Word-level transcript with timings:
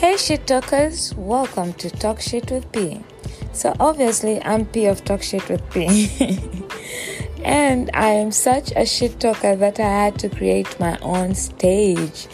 Hey 0.00 0.16
shit 0.16 0.46
talkers, 0.46 1.14
welcome 1.14 1.74
to 1.74 1.90
Talk 1.90 2.22
Shit 2.22 2.50
with 2.50 2.72
P. 2.72 3.04
So 3.52 3.76
obviously 3.78 4.42
I'm 4.42 4.64
P 4.64 4.86
of 4.86 5.04
Talk 5.04 5.22
Shit 5.22 5.46
with 5.50 5.60
P. 5.70 6.08
and 7.44 7.90
I 7.92 8.08
am 8.08 8.32
such 8.32 8.72
a 8.76 8.86
shit 8.86 9.20
talker 9.20 9.54
that 9.56 9.78
I 9.78 10.04
had 10.04 10.18
to 10.20 10.30
create 10.30 10.80
my 10.80 10.96
own 11.02 11.34
stage. 11.34 12.28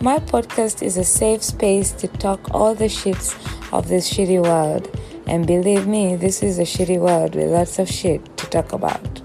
My 0.00 0.18
podcast 0.18 0.82
is 0.82 0.96
a 0.96 1.04
safe 1.04 1.44
space 1.44 1.92
to 1.92 2.08
talk 2.08 2.52
all 2.52 2.74
the 2.74 2.86
shits 2.86 3.36
of 3.72 3.86
this 3.86 4.12
shitty 4.12 4.42
world. 4.42 4.90
And 5.28 5.46
believe 5.46 5.86
me, 5.86 6.16
this 6.16 6.42
is 6.42 6.58
a 6.58 6.62
shitty 6.62 6.98
world 6.98 7.36
with 7.36 7.50
lots 7.50 7.78
of 7.78 7.88
shit 7.88 8.36
to 8.38 8.46
talk 8.46 8.72
about. 8.72 9.22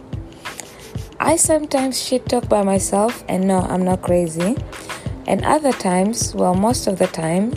I 1.19 1.35
sometimes 1.35 1.99
shit 1.99 2.29
talk 2.29 2.47
by 2.47 2.61
myself, 2.61 3.23
and 3.27 3.47
no, 3.47 3.61
I'm 3.61 3.83
not 3.83 4.03
crazy. 4.03 4.55
And 5.27 5.43
other 5.43 5.73
times, 5.73 6.33
well, 6.33 6.55
most 6.55 6.87
of 6.87 6.99
the 6.99 7.07
time, 7.07 7.53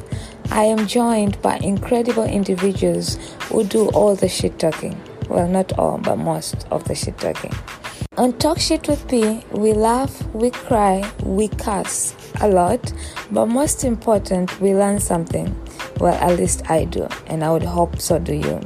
I 0.52 0.64
am 0.64 0.86
joined 0.86 1.40
by 1.42 1.58
incredible 1.58 2.24
individuals 2.24 3.18
who 3.44 3.62
do 3.62 3.88
all 3.90 4.16
the 4.16 4.28
shit 4.28 4.58
talking. 4.58 5.00
Well, 5.28 5.46
not 5.46 5.78
all, 5.78 5.98
but 5.98 6.16
most 6.16 6.66
of 6.72 6.84
the 6.84 6.94
shit 6.94 7.16
talking. 7.18 7.54
On 8.16 8.32
Talk 8.32 8.58
Shit 8.58 8.88
with 8.88 9.06
P, 9.08 9.44
we 9.52 9.72
laugh, 9.72 10.26
we 10.34 10.50
cry, 10.50 11.08
we 11.22 11.48
cuss 11.48 12.16
a 12.40 12.48
lot, 12.48 12.92
but 13.30 13.46
most 13.46 13.84
important, 13.84 14.60
we 14.60 14.74
learn 14.74 14.98
something. 14.98 15.54
Well, 16.00 16.14
at 16.14 16.36
least 16.36 16.68
I 16.68 16.84
do, 16.84 17.06
and 17.28 17.44
I 17.44 17.52
would 17.52 17.62
hope 17.62 18.00
so 18.00 18.18
do 18.18 18.34
you. 18.34 18.60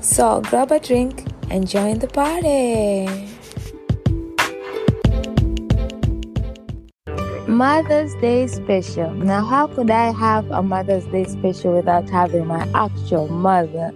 So 0.00 0.40
grab 0.40 0.72
a 0.72 0.80
drink 0.80 1.26
and 1.50 1.68
join 1.68 1.98
the 1.98 2.08
party. 2.08 3.29
Mother's 7.60 8.14
Day 8.14 8.46
special. 8.46 9.10
Now, 9.10 9.44
how 9.44 9.66
could 9.66 9.90
I 9.90 10.12
have 10.12 10.50
a 10.50 10.62
Mother's 10.62 11.04
Day 11.04 11.24
special 11.24 11.74
without 11.74 12.08
having 12.08 12.46
my 12.46 12.66
actual 12.74 13.28
mother 13.28 13.92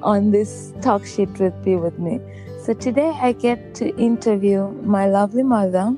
on 0.00 0.30
this 0.30 0.72
talk 0.80 1.04
shit 1.04 1.28
with 1.38 1.52
me 1.66 1.76
with 1.76 1.98
me? 1.98 2.18
So 2.62 2.72
today 2.72 3.10
I 3.20 3.32
get 3.32 3.74
to 3.74 3.94
interview 3.98 4.70
my 4.84 5.06
lovely 5.06 5.42
mother, 5.42 5.94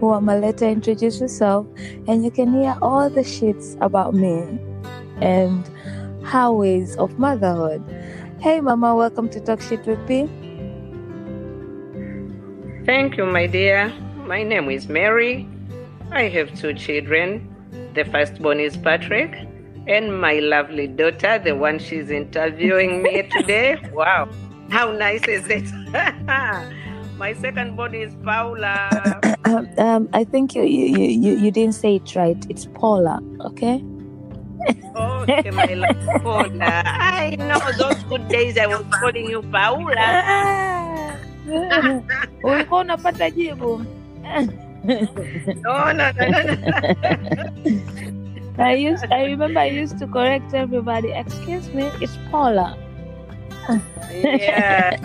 who 0.00 0.12
I'm 0.12 0.26
gonna 0.26 0.38
let 0.38 0.60
her 0.60 0.66
introduce 0.66 1.18
herself, 1.18 1.66
and 2.06 2.22
you 2.22 2.30
can 2.30 2.52
hear 2.52 2.76
all 2.82 3.08
the 3.08 3.22
shits 3.22 3.80
about 3.80 4.12
me 4.12 4.58
and 5.22 5.66
her 6.26 6.52
ways 6.52 6.94
of 6.96 7.18
motherhood. 7.18 7.82
Hey, 8.38 8.60
Mama, 8.60 8.94
welcome 8.94 9.30
to 9.30 9.40
Talk 9.40 9.62
Shit 9.62 9.86
with 9.86 10.06
me. 10.06 10.28
Thank 12.84 13.16
you, 13.16 13.24
my 13.24 13.46
dear. 13.46 13.90
My 14.26 14.42
name 14.42 14.68
is 14.68 14.90
Mary. 14.90 15.49
I 16.12 16.28
have 16.28 16.58
two 16.58 16.74
children. 16.74 17.54
The 17.94 18.04
firstborn 18.04 18.58
is 18.58 18.76
Patrick, 18.76 19.32
and 19.86 20.20
my 20.20 20.40
lovely 20.40 20.88
daughter, 20.88 21.38
the 21.38 21.54
one 21.54 21.78
she's 21.78 22.10
interviewing 22.10 23.02
me 23.02 23.28
today. 23.38 23.76
Wow, 23.92 24.28
how 24.70 24.90
nice 24.90 25.22
is 25.28 25.46
it? 25.48 25.64
my 27.16 27.34
secondborn 27.34 27.94
is 27.94 28.14
Paula. 28.24 29.20
Um, 29.44 29.68
um, 29.78 30.08
I 30.12 30.24
think 30.24 30.54
you, 30.54 30.62
you, 30.64 30.86
you, 31.06 31.36
you 31.36 31.50
didn't 31.52 31.74
say 31.74 31.96
it 31.96 32.16
right. 32.16 32.44
It's 32.48 32.66
Paula, 32.66 33.20
okay? 33.44 33.84
Okay, 34.96 35.50
my 35.50 35.74
love, 35.74 35.96
Paula. 36.22 36.82
I 36.84 37.36
know 37.36 37.60
those 37.78 38.02
good 38.04 38.26
days 38.28 38.58
I 38.58 38.66
was 38.66 38.84
calling 38.90 39.30
you 39.30 39.42
Paula. 39.42 41.16
ulikuwa 42.42 42.80
unapata 42.80 43.30
jibu 43.30 43.84
No, 44.84 45.92
no, 45.92 45.92
no, 45.92 46.12
no, 46.12 46.54
no. 46.54 47.80
I 48.58 48.74
used 48.74 49.04
I 49.10 49.24
remember 49.24 49.60
I 49.60 49.66
used 49.66 49.98
to 49.98 50.06
correct 50.06 50.54
everybody. 50.54 51.12
Excuse 51.12 51.68
me, 51.72 51.90
it's 52.00 52.16
Paula. 52.30 52.76
yeah. 54.10 54.96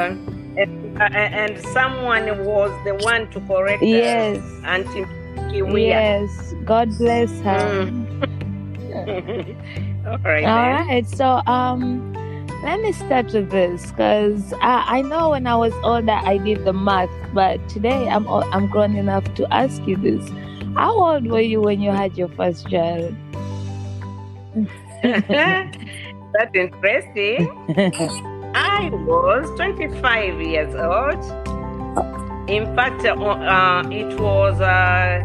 And, 0.58 1.02
uh, 1.02 1.04
and 1.04 1.60
someone 1.60 2.46
was 2.46 2.72
the 2.86 2.96
one 3.04 3.30
to 3.32 3.42
correct. 3.42 3.84
Yes. 3.84 4.38
Auntie 4.64 5.04
Kiwia. 5.52 5.88
Yes. 5.88 6.54
God 6.64 6.98
bless 6.98 7.30
her. 7.42 7.92
All 10.08 10.18
right. 10.20 10.46
All 10.46 10.56
then. 10.56 10.88
right. 10.88 11.08
So 11.08 11.42
um 11.48 12.14
let 12.64 12.82
me 12.82 12.92
start 12.92 13.34
with 13.34 13.52
this 13.52 13.92
because 13.92 14.54
I, 14.62 14.98
I 14.98 15.02
know 15.02 15.30
when 15.30 15.48
I 15.48 15.56
was 15.56 15.74
older 15.84 16.12
I 16.12 16.38
did 16.38 16.66
the 16.66 16.74
math, 16.74 17.10
but 17.34 17.68
today 17.70 18.08
I'm 18.08 18.28
I'm 18.28 18.68
grown 18.68 18.96
enough 18.96 19.34
to 19.36 19.54
ask 19.54 19.86
you 19.86 19.96
this. 19.98 20.30
How 20.76 20.92
old 20.94 21.28
were 21.28 21.42
you 21.42 21.62
when 21.62 21.82
you 21.82 21.92
had 21.92 22.18
your 22.18 22.28
first 22.30 22.68
child? 22.70 23.16
That's 25.04 26.54
interesting. 26.54 27.50
I 28.56 28.90
was 28.92 29.50
25 29.58 30.42
years 30.42 30.74
old. 30.76 31.24
In 32.50 32.76
fact, 32.76 33.06
uh, 33.06 33.14
uh, 33.14 33.84
it 33.90 34.20
was 34.20 34.62
uh, 34.62 35.24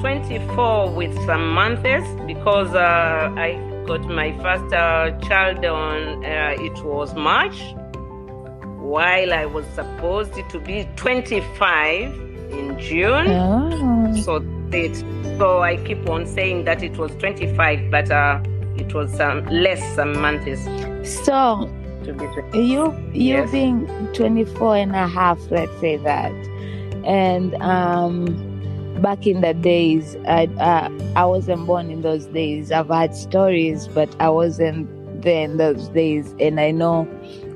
24 0.00 0.90
with 0.90 1.14
some 1.26 1.52
months 1.52 1.82
because 2.26 2.74
uh, 2.74 3.32
I 3.36 3.71
got 3.92 4.08
my 4.08 4.32
first 4.38 4.72
uh, 4.72 5.10
child 5.28 5.62
on 5.66 6.24
uh, 6.24 6.54
it 6.58 6.82
was 6.82 7.14
March, 7.14 7.58
while 8.78 9.34
I 9.34 9.44
was 9.44 9.66
supposed 9.74 10.32
to 10.48 10.58
be 10.58 10.88
25 10.96 12.14
in 12.52 12.78
June. 12.78 13.26
Oh. 13.28 14.16
So 14.22 14.36
it, 14.72 14.96
so 15.36 15.60
I 15.60 15.76
keep 15.84 16.08
on 16.08 16.26
saying 16.26 16.64
that 16.64 16.82
it 16.82 16.96
was 16.96 17.10
25, 17.16 17.90
but 17.90 18.10
uh, 18.10 18.40
it 18.76 18.94
was 18.94 19.20
um, 19.20 19.44
less 19.46 19.82
some 19.94 20.18
months 20.18 20.64
So 21.24 21.70
to 22.04 22.14
be 22.14 22.24
you 22.58 22.96
you 23.12 23.36
Yes. 23.36 23.52
being 23.52 23.86
24 24.14 24.76
and 24.76 24.96
a 24.96 25.06
half 25.06 25.38
let's 25.52 25.70
say 25.80 25.96
that 25.98 26.32
and 27.04 27.54
um 27.62 28.51
back 29.00 29.26
in 29.26 29.40
the 29.40 29.54
days 29.54 30.16
i 30.26 30.44
uh, 30.60 30.88
i 31.16 31.24
wasn't 31.24 31.66
born 31.66 31.90
in 31.90 32.02
those 32.02 32.26
days. 32.26 32.70
I've 32.70 32.88
had 32.88 33.14
stories 33.14 33.88
but 33.88 34.14
i 34.20 34.28
wasn't 34.28 34.88
there 35.22 35.44
in 35.44 35.56
those 35.56 35.88
days. 35.88 36.34
And 36.40 36.60
i 36.60 36.70
know 36.70 37.04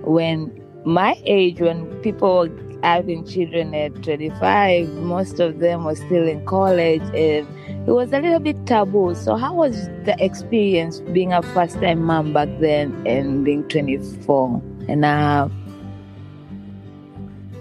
when 0.04 0.62
my 0.84 1.20
age 1.24 1.60
when 1.60 1.86
people 2.02 2.38
were 2.38 2.50
having 2.82 3.26
children 3.26 3.74
at 3.74 4.02
25 4.02 4.88
most 4.88 5.40
of 5.40 5.58
them 5.58 5.84
were 5.84 5.96
still 5.96 6.28
in 6.28 6.44
college 6.46 7.02
and 7.14 7.46
it 7.88 7.92
was 7.92 8.12
a 8.12 8.20
little 8.20 8.40
bit 8.40 8.66
taboo. 8.66 9.14
So 9.14 9.36
how 9.36 9.54
was 9.54 9.86
the 10.04 10.16
experience 10.18 11.00
being 11.12 11.32
a 11.32 11.42
first 11.42 11.80
time 11.80 12.02
mom 12.02 12.32
back 12.32 12.48
then 12.60 13.06
and 13.06 13.44
being 13.44 13.68
24 13.68 14.62
and 14.88 15.04
a 15.04 15.08
half? 15.08 15.52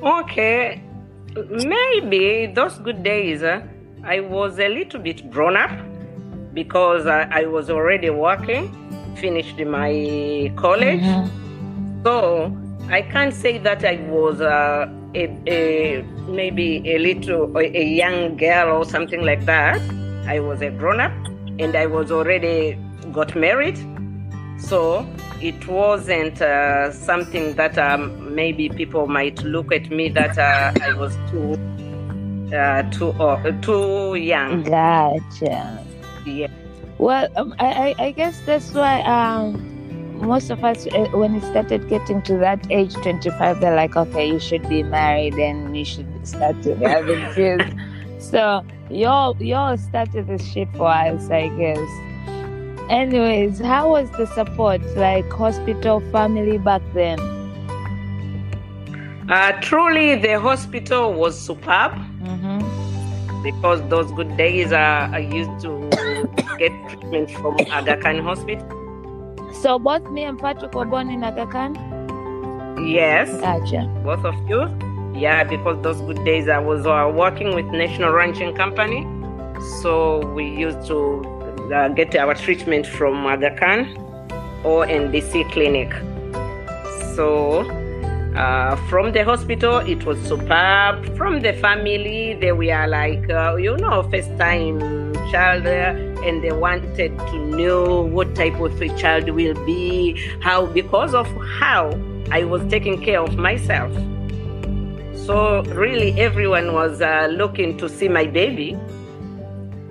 Okay, 0.02 0.82
maybe 1.36 2.48
those 2.48 2.78
good 2.80 3.04
days 3.04 3.44
uh, 3.44 3.62
I 4.04 4.20
was 4.20 4.60
a 4.60 4.68
little 4.68 5.00
bit 5.00 5.30
grown 5.32 5.58
up 5.58 5.72
because 6.54 7.06
I, 7.08 7.28
I 7.32 7.46
was 7.46 7.70
already 7.70 8.10
working, 8.10 8.72
finished 9.16 9.60
my 9.60 10.52
college. 10.56 11.02
Mhm. 11.02 12.04
So 12.04 12.56
I 12.90 13.02
can't 13.02 13.34
say 13.34 13.58
that 13.58 13.84
I 13.84 13.96
was 14.10 14.42
uh, 14.42 14.88
a, 15.16 15.24
a 15.48 16.02
maybe 16.28 16.84
a 16.90 16.98
little 17.00 17.58
a, 17.58 17.64
a 17.64 17.84
young 17.84 18.38
girl 18.38 18.78
or 18.78 18.86
something 18.86 19.24
like 19.26 19.46
that. 19.46 19.82
I 20.28 20.40
was 20.40 20.62
a 20.62 20.70
grown 20.70 21.00
up 21.02 21.12
and 21.60 21.76
I 21.76 21.88
was 21.88 22.12
already 22.12 22.78
got 23.12 23.36
married. 23.36 23.78
So 24.58 25.06
it 25.42 25.68
wasn't 25.68 26.42
uh, 26.42 26.92
something 26.92 27.56
that 27.56 27.78
um, 27.78 28.25
maybe 28.36 28.70
people 28.70 29.08
might 29.08 29.42
look 29.44 29.72
at 29.72 29.90
me 29.90 30.10
that 30.10 30.38
uh, 30.38 30.72
I 30.82 30.94
was 30.94 31.16
too 31.32 31.54
uh, 32.54 32.84
too 32.92 33.12
uh, 33.12 33.52
too 33.62 34.16
young. 34.16 34.64
gotcha. 34.64 35.84
Yeah. 36.26 36.48
well 36.98 37.28
um, 37.36 37.54
I, 37.60 37.94
I 38.00 38.12
guess 38.12 38.42
that's 38.46 38.74
why 38.74 39.02
um 39.02 39.62
most 40.20 40.50
of 40.50 40.64
us 40.64 40.88
uh, 40.88 41.06
when 41.14 41.36
it 41.36 41.44
started 41.44 41.88
getting 41.88 42.22
to 42.24 42.38
that 42.38 42.66
age 42.72 42.94
25 42.96 43.60
they're 43.60 43.76
like 43.76 43.96
okay 43.96 44.28
you 44.28 44.40
should 44.40 44.68
be 44.68 44.82
married 44.82 45.36
and 45.36 45.78
you 45.78 45.86
should 45.86 46.08
start 46.28 46.60
to 46.64 46.76
having 46.88 47.32
kids. 47.34 47.64
So 48.18 48.66
y'all 48.90 49.38
y'all 49.42 49.78
started 49.78 50.28
this 50.28 50.44
shit 50.52 50.68
for 50.76 50.88
us 50.88 51.30
i 51.30 51.48
guess. 51.50 51.90
Anyways 52.90 53.60
how 53.60 53.92
was 53.92 54.10
the 54.12 54.26
support? 54.26 54.82
Like 54.96 55.32
hospital 55.32 56.00
family 56.12 56.58
back 56.58 56.82
then 56.94 57.20
Uh, 59.30 59.52
truly, 59.62 60.16
the 60.16 60.40
hospital 60.40 61.14
was 61.14 61.40
superb. 61.40 61.92
mm-hmm. 62.22 62.60
because 63.44 63.82
those 63.90 64.12
good 64.12 64.36
days 64.38 64.72
uh, 64.72 65.10
I 65.12 65.20
used 65.20 65.60
to 65.62 65.72
get 66.60 66.72
treatment 66.90 67.32
from 67.32 67.58
Aga 67.72 67.98
Khan 68.02 68.20
Hospital. 68.20 68.68
so 69.62 69.80
both 69.80 70.06
me 70.12 70.24
and 70.30 70.38
patrick 70.40 70.74
were 70.78 70.86
born 70.94 71.10
in 71.10 71.24
aga 71.24 71.46
khan 71.54 71.72
Yes, 72.88 73.30
gotcha 73.44 73.82
both 74.04 74.26
of 74.26 74.36
you. 74.50 74.62
Yeah, 75.26 75.44
because 75.46 75.82
those 75.82 76.02
good 76.02 76.24
days 76.26 76.50
I 76.50 76.60
was 76.60 76.86
uh, 76.86 77.10
working 77.24 77.56
with 77.56 77.66
National 77.68 78.12
Ranching 78.12 78.54
Company, 78.56 79.02
so 79.82 79.94
we 80.36 80.46
used 80.66 80.86
to 80.88 81.00
uh, 81.74 81.88
get 82.00 82.16
our 82.16 82.36
treatment 82.36 82.86
from 82.86 83.26
Aga 83.26 83.52
Khan. 83.62 83.80
or 84.66 84.86
NDC 84.86 85.50
clinic. 85.54 85.92
So 87.16 87.64
uh, 88.36 88.76
from 88.90 89.14
the 89.14 89.24
hospital, 89.24 89.78
it 89.78 90.06
was 90.06 90.20
superb. 90.28 91.16
From 91.18 91.42
the 91.42 91.54
family, 91.54 92.34
they 92.34 92.52
were 92.52 92.88
like, 92.88 93.30
uh, 93.30 93.56
you 93.56 93.78
know, 93.78 94.04
first 94.04 94.38
time 94.38 94.80
child, 95.32 95.66
and 95.66 96.44
they 96.44 96.52
wanted 96.52 97.18
to 97.18 97.38
know 97.38 98.02
what 98.02 98.36
type 98.36 98.60
of 98.60 98.82
a 98.82 98.90
child 98.98 99.30
will 99.30 99.54
be, 99.66 100.22
how, 100.42 100.66
because 100.66 101.14
of 101.14 101.28
how 101.60 101.98
I 102.32 102.44
was 102.44 102.62
taking 102.70 103.02
care 103.02 103.22
of 103.22 103.38
myself. 103.38 103.94
So, 105.16 105.64
really, 105.64 106.20
everyone 106.20 106.74
was 106.74 107.02
uh, 107.02 107.28
looking 107.32 107.78
to 107.78 107.88
see 107.88 108.10
my 108.10 108.26
baby. 108.26 108.78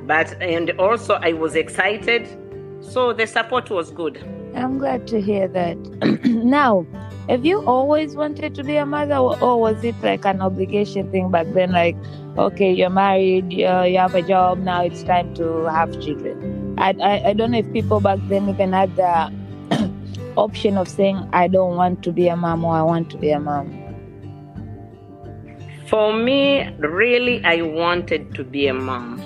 But, 0.07 0.41
and 0.43 0.71
also, 0.73 1.15
I 1.15 1.33
was 1.33 1.57
excited. 1.57 2.29
So, 2.81 3.13
the 3.15 3.27
support 3.27 3.71
was 3.71 3.91
good. 3.91 4.23
I'm 4.55 4.79
glad 4.79 5.07
to 5.09 5.21
hear 5.21 5.49
that. 5.49 5.77
now, 6.25 6.87
have 7.29 7.45
you 7.45 7.65
always 7.67 8.15
wanted 8.15 8.55
to 8.55 8.65
be 8.65 8.77
a 8.77 8.87
mother, 8.87 9.17
or, 9.17 9.61
was 9.61 9.83
it 9.83 9.95
like 10.03 10.25
an 10.25 10.41
obligation 10.41 11.11
thing 11.11 11.31
back 11.31 11.47
then? 11.55 11.73
Like, 11.73 11.97
okay, 12.37 12.73
you're 12.73 12.91
married, 12.91 13.53
you, 13.53 13.67
you 13.83 13.99
have 13.99 14.15
a 14.15 14.23
job, 14.23 14.59
now 14.59 14.83
it's 14.83 15.03
time 15.03 15.35
to 15.35 15.65
have 15.65 15.93
children. 16.01 16.75
I, 16.79 16.95
I, 17.03 17.29
I 17.31 17.33
don't 17.33 17.51
know 17.51 17.59
if 17.59 17.73
people 17.73 18.01
back 18.01 18.19
then 18.29 18.49
even 18.49 18.73
had 18.73 18.95
the 18.97 19.33
option 20.37 20.77
of 20.77 20.89
saying, 20.89 21.29
I 21.33 21.49
don't 21.49 21.77
want 21.77 22.03
to 22.05 22.13
be 22.13 22.29
a 22.29 22.37
mom 22.37 22.65
or 22.65 22.75
I 22.75 22.83
want 22.83 23.11
to 23.11 23.17
be 23.17 23.31
a 23.31 23.41
mom. 23.41 23.81
For 25.87 26.13
me, 26.13 26.71
really, 26.79 27.45
I 27.45 27.63
wanted 27.63 28.35
to 28.35 28.45
be 28.45 28.67
a 28.67 28.75
mom. 28.75 29.21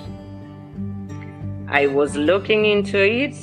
I 1.67 1.87
was 1.87 2.15
looking 2.15 2.65
into 2.65 2.97
it 2.97 3.35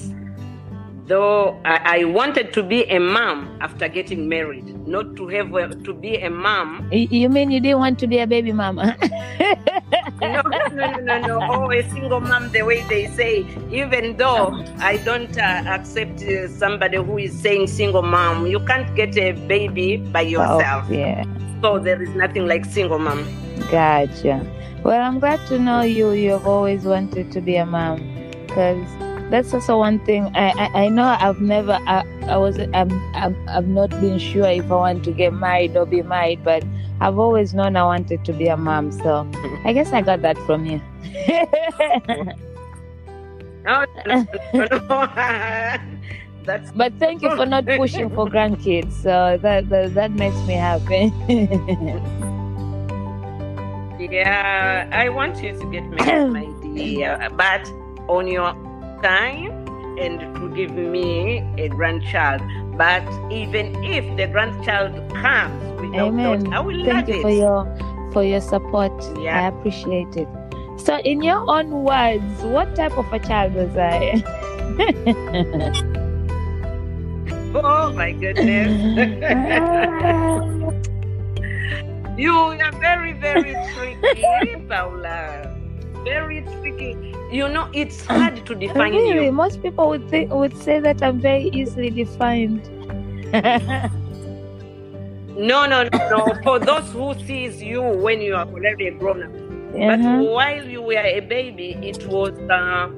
though 1.06 1.61
I, 1.64 2.00
I, 2.00 2.05
wanted 2.05 2.53
to 2.55 2.62
be 2.62 2.85
a 2.85 2.99
mom 2.99 3.58
after 3.61 3.88
getting 3.88 4.29
married, 4.29 4.87
not 4.87 5.17
to 5.17 5.29
have 5.29 5.55
a, 5.55 5.75
to 5.75 5.94
be 5.94 6.17
a 6.17 6.31
mom. 6.31 6.88
You 6.93 7.29
mean 7.29 7.50
you 7.50 7.61
didn't 7.61 7.79
want 7.79 7.99
to 8.00 8.06
be 8.06 8.19
a 8.19 8.26
baby 8.26 8.53
mama? 8.53 8.97
no, 10.20 10.43
no, 10.43 10.67
no, 10.73 10.94
no, 10.97 11.20
no. 11.20 11.41
Oh, 11.50 11.70
a 11.70 11.88
single 11.91 12.20
mom, 12.20 12.50
the 12.50 12.62
way 12.62 12.82
they 12.88 13.06
say. 13.08 13.47
Even 13.70 14.17
though 14.17 14.64
I 14.79 14.97
don't 14.99 15.37
uh, 15.38 15.62
accept 15.67 16.23
uh, 16.23 16.49
somebody 16.49 16.97
who 16.97 17.19
is 17.19 17.38
saying 17.38 17.69
single 17.69 18.03
mom, 18.03 18.47
you 18.47 18.61
can't 18.61 18.94
get 18.97 19.17
a 19.17 19.32
baby 19.32 19.99
by 19.99 20.23
yourself. 20.23 20.87
Oh, 20.88 20.93
yeah. 20.93 21.25
So 21.62 21.79
there 21.79 22.03
is 22.03 22.11
nothing 22.11 22.47
like 22.47 22.64
single 22.64 22.99
mom. 22.99 23.25
Gotcha. 23.70 24.44
Well, 24.82 25.00
I'm 25.00 25.19
glad 25.19 25.44
to 25.49 25.58
know 25.58 25.82
you. 25.82 26.12
You've 26.12 26.47
always 26.47 26.85
wanted 26.85 27.32
to 27.32 27.41
be 27.41 27.56
a 27.56 27.67
mom, 27.67 27.99
because 28.47 28.87
that's 29.31 29.52
also 29.52 29.78
one 29.78 29.99
thing 30.06 30.25
I, 30.37 30.50
I, 30.50 30.84
I 30.84 30.88
know 30.88 31.05
I've 31.05 31.40
never 31.40 31.78
I, 31.87 32.05
I 32.28 32.37
was 32.37 32.58
I'm, 32.58 32.93
I'm 33.14 33.37
I've 33.49 33.69
not 33.69 33.90
been 33.90 34.19
sure 34.19 34.46
if 34.46 34.70
I 34.70 34.75
want 34.75 35.05
to 35.05 35.11
get 35.12 35.32
married 35.32 35.76
or 35.76 35.87
be 35.87 36.02
married, 36.02 36.44
but 36.44 36.64
I've 37.00 37.19
always 37.19 37.52
known 37.55 37.76
I 37.76 37.84
wanted 37.84 38.25
to 38.25 38.32
be 38.32 38.46
a 38.46 38.56
mom. 38.56 38.93
So 38.93 39.28
I 39.64 39.73
guess 39.73 39.93
I 39.93 40.02
got 40.02 40.23
that 40.23 40.38
from 40.38 40.67
you. 40.67 40.81
Oh, 43.69 43.84
that's 46.44 46.70
but 46.76 46.93
thank 47.00 47.22
you 47.22 47.34
for 47.34 47.46
not 47.46 47.67
pushing 47.76 48.08
for 48.11 48.26
grandkids. 48.26 48.93
So 48.93 49.38
that 49.43 49.69
that, 49.69 49.94
that 49.94 50.12
makes 50.12 50.37
me 50.46 50.55
happy. 50.55 51.12
yeah, 53.99 54.88
I 54.93 55.08
want 55.08 55.43
you 55.43 55.58
to 55.58 55.70
get 55.72 55.82
married, 55.90 56.32
my 56.32 56.46
dear, 56.62 57.29
but 57.37 57.67
on 58.08 58.29
your 58.29 58.55
time 59.06 59.53
and 59.99 60.20
to 60.37 60.49
give 60.55 60.73
me 60.73 61.38
a 61.58 61.69
grandchild. 61.69 62.43
But 62.76 63.03
even 63.31 63.82
if 63.85 64.05
the 64.17 64.26
grandchild 64.26 64.93
comes 65.14 65.81
without 65.81 66.08
Amen. 66.08 66.44
Thought, 66.44 66.53
I 66.53 66.61
will 66.61 66.85
Thank 66.85 67.06
love 67.06 67.08
you 67.08 67.14
it. 67.14 67.23
for 67.23 67.31
your 67.31 67.64
for 68.12 68.25
your 68.25 68.41
support. 68.41 68.93
Yeah. 69.20 69.44
I 69.44 69.49
appreciate 69.49 70.17
it. 70.17 70.29
So, 70.76 70.99
in 70.99 71.23
your 71.23 71.49
own 71.49 71.85
words, 71.85 72.43
what 72.43 72.76
type 72.76 72.99
of 72.99 73.11
a 73.12 73.19
child 73.19 73.55
was 73.55 73.75
I? 73.76 74.23
Oh 77.58 77.91
my 77.94 78.12
goodness. 78.12 78.69
you 82.19 82.32
are 82.32 82.73
very, 82.73 83.14
very 83.14 83.55
tricky, 83.73 84.56
Paula. 84.69 85.56
Very 86.06 86.41
tricky. 86.61 86.97
You 87.32 87.49
know, 87.49 87.69
it's 87.73 88.05
hard 88.06 88.47
to 88.47 88.55
define 88.55 88.93
really, 88.93 89.25
you. 89.26 89.32
most 89.32 89.61
people 89.62 89.88
would 89.88 90.08
think 90.08 90.31
would 90.32 90.56
say 90.56 90.79
that 90.81 91.03
I'm 91.03 91.20
very 91.20 91.50
easily 91.53 91.91
defined. 91.91 92.62
No, 95.38 95.67
no, 95.67 95.82
no, 95.93 95.99
no. 96.08 96.35
For 96.43 96.58
those 96.58 96.91
who 96.93 97.12
sees 97.26 97.62
you 97.62 97.82
when 97.82 98.23
you 98.23 98.35
are 98.35 98.47
already 98.47 98.87
a 98.88 98.93
grown 98.93 99.23
up. 99.23 99.32
But 99.88 100.00
Uh-huh. 100.00 100.23
while 100.23 100.64
you 100.67 100.81
were 100.81 101.05
a 101.19 101.20
baby, 101.20 101.76
it 101.82 102.06
was 102.06 102.32
uh, 102.49 102.88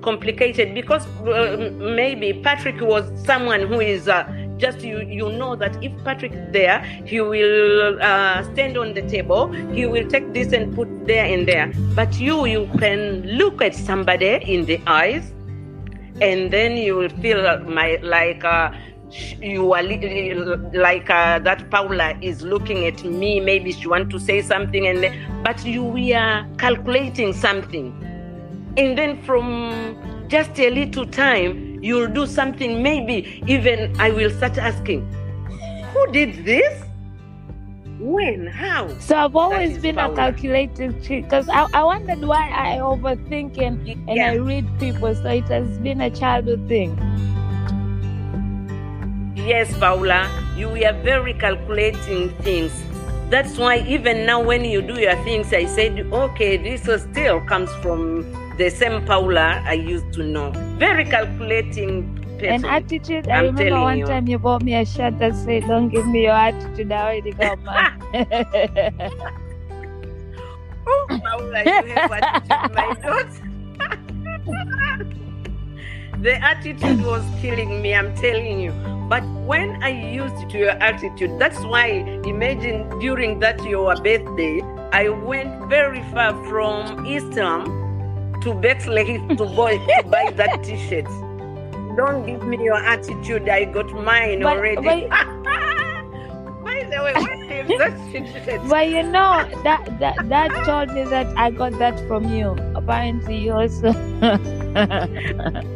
complicated 0.00 0.74
because 0.74 1.04
uh, 1.26 1.70
maybe 1.72 2.32
Patrick 2.34 2.80
was 2.80 3.04
someone 3.26 3.62
who 3.66 3.80
is 3.80 4.06
uh, 4.06 4.22
just 4.62 4.80
you. 4.80 5.00
You 5.00 5.30
know 5.32 5.56
that 5.56 5.76
if 5.82 5.92
Patrick 6.04 6.32
is 6.32 6.52
there, 6.52 6.78
he 7.04 7.20
will 7.20 7.98
uh, 8.00 8.42
stand 8.52 8.78
on 8.78 8.94
the 8.94 9.02
table. 9.02 9.50
He 9.74 9.84
will 9.86 10.08
take 10.08 10.32
this 10.32 10.52
and 10.52 10.74
put 10.74 10.88
there 11.06 11.26
and 11.26 11.46
there. 11.46 11.72
But 11.94 12.18
you, 12.18 12.46
you 12.46 12.70
can 12.78 13.22
look 13.42 13.60
at 13.60 13.74
somebody 13.74 14.38
in 14.54 14.64
the 14.64 14.80
eyes, 14.86 15.32
and 16.20 16.50
then 16.50 16.76
you 16.76 16.96
will 16.96 17.10
feel 17.26 17.42
my 17.66 17.98
like. 18.02 18.44
Uh, 18.44 18.72
you 19.42 19.74
are 19.74 19.82
li- 19.82 20.54
like 20.72 21.10
uh, 21.10 21.38
that 21.40 21.68
Paula 21.70 22.16
is 22.22 22.40
looking 22.40 22.86
at 22.86 23.04
me. 23.04 23.40
Maybe 23.40 23.72
she 23.72 23.86
want 23.86 24.08
to 24.08 24.18
say 24.18 24.40
something, 24.40 24.86
and 24.86 25.44
but 25.44 25.62
you 25.66 25.84
we 25.84 26.14
are 26.14 26.46
calculating 26.56 27.34
something, 27.34 27.92
and 28.78 28.96
then 28.96 29.20
from 29.22 29.98
just 30.28 30.58
a 30.58 30.70
little 30.70 31.04
time 31.04 31.71
you'll 31.82 32.08
do 32.08 32.26
something. 32.26 32.82
Maybe 32.82 33.42
even 33.46 33.94
I 34.00 34.10
will 34.10 34.30
start 34.30 34.56
asking, 34.56 35.02
who 35.92 36.10
did 36.12 36.44
this? 36.44 36.82
When? 37.98 38.46
How? 38.46 38.88
So 38.98 39.16
I've 39.16 39.36
always 39.36 39.78
been 39.78 39.98
a 39.98 40.02
Paula. 40.08 40.16
calculated 40.16 41.02
chick 41.04 41.24
because 41.24 41.48
I, 41.48 41.68
I 41.74 41.84
wondered 41.84 42.22
why 42.22 42.48
I 42.50 42.78
overthink 42.78 43.58
and, 43.60 43.86
and 43.86 44.16
Yeah. 44.16 44.30
I 44.32 44.34
read 44.36 44.66
people. 44.80 45.14
So 45.14 45.28
it 45.28 45.44
has 45.44 45.78
been 45.78 46.00
a 46.00 46.10
childhood 46.10 46.66
thing. 46.68 46.96
Yes, 49.36 49.76
Paula, 49.78 50.28
you 50.56 50.68
were 50.68 50.92
very 51.02 51.34
calculating 51.34 52.30
things. 52.42 52.72
That's 53.30 53.56
why 53.56 53.78
even 53.88 54.26
now 54.26 54.42
when 54.42 54.64
you 54.64 54.82
do 54.82 55.00
your 55.00 55.16
things, 55.24 55.52
I 55.52 55.64
said, 55.66 56.00
okay, 56.12 56.56
this 56.56 56.82
still 57.02 57.40
comes 57.42 57.70
from 57.82 58.24
the 58.62 58.70
same 58.70 59.04
Paula 59.04 59.60
I 59.66 59.72
used 59.72 60.12
to 60.12 60.22
know. 60.22 60.52
Very 60.78 61.04
calculating 61.04 61.92
And 62.42 62.62
person. 62.62 62.64
attitude, 62.64 63.28
I 63.28 63.38
I'm 63.38 63.44
remember 63.46 63.64
telling 63.70 63.82
one 63.82 63.98
you. 63.98 64.06
time 64.06 64.28
you 64.28 64.38
bought 64.38 64.62
me 64.62 64.74
a 64.76 64.84
shirt 64.84 65.18
that 65.18 65.34
said, 65.34 65.66
Don't 65.66 65.88
give 65.88 66.06
me 66.06 66.22
your 66.22 66.38
attitude, 66.48 66.92
I 66.92 67.02
already 67.02 67.32
got 67.32 67.58
mine. 67.64 68.02
oh, 70.86 71.06
Paula, 71.24 71.60
you 71.64 71.92
have 71.94 72.12
attitude, 72.12 72.72
my 72.78 72.94
daughter. 73.02 73.48
the 76.22 76.34
attitude 76.52 77.00
was 77.04 77.24
killing 77.40 77.82
me, 77.82 77.94
I'm 77.96 78.14
telling 78.14 78.60
you. 78.60 78.72
But 79.08 79.24
when 79.50 79.82
I 79.82 79.90
used 80.14 80.48
to 80.50 80.58
your 80.58 80.70
attitude, 80.90 81.36
that's 81.38 81.60
why 81.64 81.86
imagine 82.34 82.88
during 83.00 83.40
that 83.40 83.62
your 83.64 83.96
birthday, 83.96 84.62
I 84.92 85.08
went 85.08 85.68
very 85.68 86.02
far 86.12 86.32
from 86.48 87.04
Eastham 87.06 87.82
to 88.42 88.54
Bethlehem 88.54 89.36
to 89.36 89.44
buy, 89.46 89.76
to 89.76 90.02
buy 90.08 90.30
that 90.36 90.62
t-shirt. 90.64 91.04
Don't 91.96 92.24
give 92.26 92.42
me 92.44 92.62
your 92.64 92.76
attitude. 92.76 93.48
I 93.48 93.64
got 93.64 93.90
mine 93.92 94.40
But- 94.42 94.56
already. 94.56 95.08
By 96.62 96.84
the 96.88 97.02
way, 97.04 97.12
what 97.12 97.32
is 97.50 97.78
that 97.78 97.94
t-shirt? 98.12 98.60
but 98.68 98.88
you 98.88 99.02
know, 99.02 99.44
that, 99.64 99.84
that 99.98 100.16
that 100.28 100.50
told 100.64 100.92
me 100.94 101.04
that 101.04 101.26
I 101.36 101.50
got 101.50 101.78
that 101.78 101.98
from 102.06 102.32
you. 102.32 102.56
Apparently, 102.74 103.36
you 103.38 103.52
also. 103.52 103.92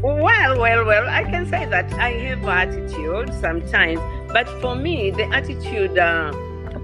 Well, 0.00 0.58
well, 0.58 0.84
well, 0.86 1.08
I 1.08 1.24
can 1.24 1.44
say 1.46 1.66
that 1.66 1.92
I 1.94 2.10
have 2.10 2.44
attitude 2.46 3.34
sometimes, 3.34 4.00
but 4.32 4.48
for 4.60 4.74
me, 4.74 5.10
the 5.10 5.24
attitude, 5.24 5.98
uh, 5.98 6.32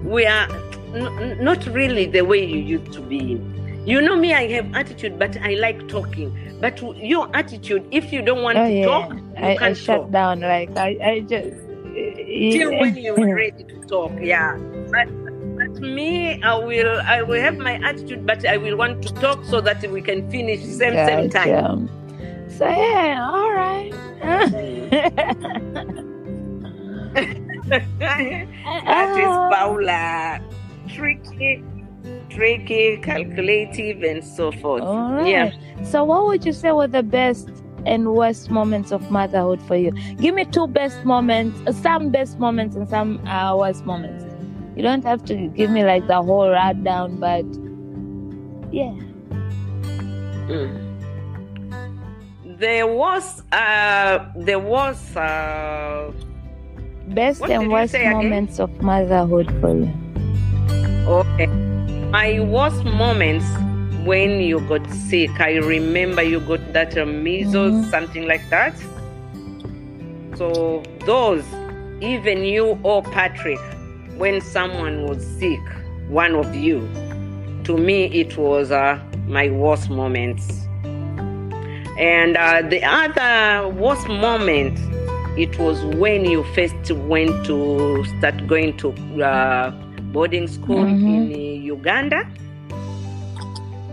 we 0.03 0.27
are 0.27 0.49
n- 0.95 1.39
not 1.43 1.65
really 1.67 2.07
the 2.07 2.23
way 2.23 2.45
you 2.45 2.59
used 2.59 2.93
to 2.93 3.01
be. 3.01 3.41
You 3.85 4.01
know 4.01 4.17
me, 4.17 4.33
I 4.33 4.49
have 4.49 4.75
attitude, 4.75 5.19
but 5.19 5.37
I 5.43 5.55
like 5.55 5.89
talking. 5.89 6.33
But 6.61 6.81
your 6.97 7.29
attitude, 7.37 7.87
if 7.91 8.13
you 8.13 8.23
don't 8.23 8.43
want 8.43 8.57
oh, 8.57 8.65
to 8.65 8.73
yeah. 8.73 8.87
talk, 8.87 9.13
you 9.13 9.35
I, 9.37 9.59
I 9.61 9.73
shut 9.75 10.01
talk. 10.03 10.11
down. 10.11 10.41
Like, 10.41 10.75
I, 10.77 10.97
I 11.03 11.21
just. 11.21 11.61
Till 11.95 12.71
when 12.81 12.97
you're 12.97 13.15
ready 13.37 13.63
to 13.65 13.81
talk, 13.87 14.13
yeah. 14.21 14.57
But, 14.91 15.09
but 15.57 15.81
me, 15.81 16.43
I 16.43 16.55
will, 16.57 17.01
I 17.05 17.23
will 17.23 17.41
have 17.41 17.59
my 17.59 17.75
attitude, 17.75 18.27
but 18.27 18.47
I 18.47 18.57
will 18.57 18.77
want 18.77 19.03
to 19.03 19.13
talk 19.15 19.45
so 19.45 19.61
that 19.61 19.89
we 19.91 20.01
can 20.01 20.31
finish 20.31 20.61
same 20.61 20.95
same 20.95 21.29
time. 21.29 21.91
So, 22.49 22.67
yeah, 22.67 23.31
all 23.31 23.53
right. 23.53 23.93
that 27.69 28.21
is 29.11 29.27
uh, 29.27 29.51
Paula. 29.51 30.41
Tricky, 30.89 31.65
tricky, 32.35 32.97
calculative, 32.99 34.03
and 34.03 34.25
so 34.25 34.51
forth. 34.53 34.83
All 34.83 35.13
right. 35.13 35.27
Yeah. 35.27 35.51
So, 35.85 36.05
what 36.05 36.27
would 36.27 36.45
you 36.45 36.53
say 36.53 36.73
were 36.73 36.87
the 36.89 37.03
best 37.03 37.49
and 37.87 38.13
worst 38.15 38.51
moments 38.51 38.93
of 38.93 39.11
motherhood 39.11 39.61
for 39.63 39.77
you? 39.77 39.93
Give 40.17 40.35
me 40.35 40.45
two 40.45 40.67
best 40.67 41.05
moments, 41.05 41.61
uh, 41.67 41.73
some 41.73 42.11
best 42.11 42.39
moments 42.39 42.77
and 42.77 42.89
some 42.89 43.25
uh, 43.27 43.57
worst 43.57 43.85
moments. 43.85 44.25
You 44.77 44.83
don't 44.83 45.05
have 45.05 45.25
to 45.27 45.49
give 45.49 45.71
me 45.71 45.85
like 45.85 46.07
the 46.09 46.21
whole 46.21 46.51
rundown, 46.51 47.19
but 47.21 47.45
yeah. 48.73 48.93
Mm. 50.49 50.81
There 52.59 52.87
was, 52.87 53.43
uh, 53.53 54.27
there 54.37 54.59
was, 54.59 55.17
uh, 55.17 56.13
Best 57.09 57.43
and 57.43 57.71
worst 57.71 57.93
say 57.93 58.01
again? 58.07 58.13
moments 58.13 58.59
of 58.59 58.71
motherhood 58.81 59.53
for 59.61 59.77
you. 59.77 59.93
okay. 61.07 61.74
My 62.15 62.39
worst 62.39 62.85
moments 62.85 63.45
when 64.05 64.41
you 64.41 64.61
got 64.69 64.89
sick. 65.09 65.31
I 65.41 65.55
remember 65.57 66.23
you 66.23 66.39
got 66.39 66.73
that 66.73 66.97
uh, 66.97 67.05
measles, 67.05 67.73
Mhm. 67.75 67.91
something 67.91 68.25
like 68.29 68.45
that. 68.51 68.75
So 70.39 70.85
those, 71.07 71.43
even 72.01 72.45
you 72.45 72.79
or 72.85 73.03
Patrick, 73.03 73.59
when 74.17 74.41
someone 74.41 75.07
was 75.09 75.27
sick, 75.41 75.59
one 76.09 76.37
of 76.37 76.55
you, 76.55 76.89
to 77.65 77.77
me 77.77 78.05
it 78.23 78.37
was 78.39 78.71
uh, 78.71 79.01
my 79.27 79.49
worst 79.51 79.91
moments. 79.91 80.69
And 81.99 82.37
uh, 82.37 82.63
the 82.63 82.81
other 82.85 83.69
worst 83.71 84.07
moment, 84.09 84.79
it 85.37 85.59
was 85.59 85.83
when 86.03 86.25
you 86.25 86.45
first 86.55 86.91
went 86.93 87.45
to 87.47 88.05
start 88.19 88.47
going 88.47 88.77
to 88.77 88.89
uh, 89.21 89.71
boarding 90.13 90.47
school 90.47 90.85
Mhm. 90.85 91.09
in 91.17 91.29
Uganda. 91.75 92.21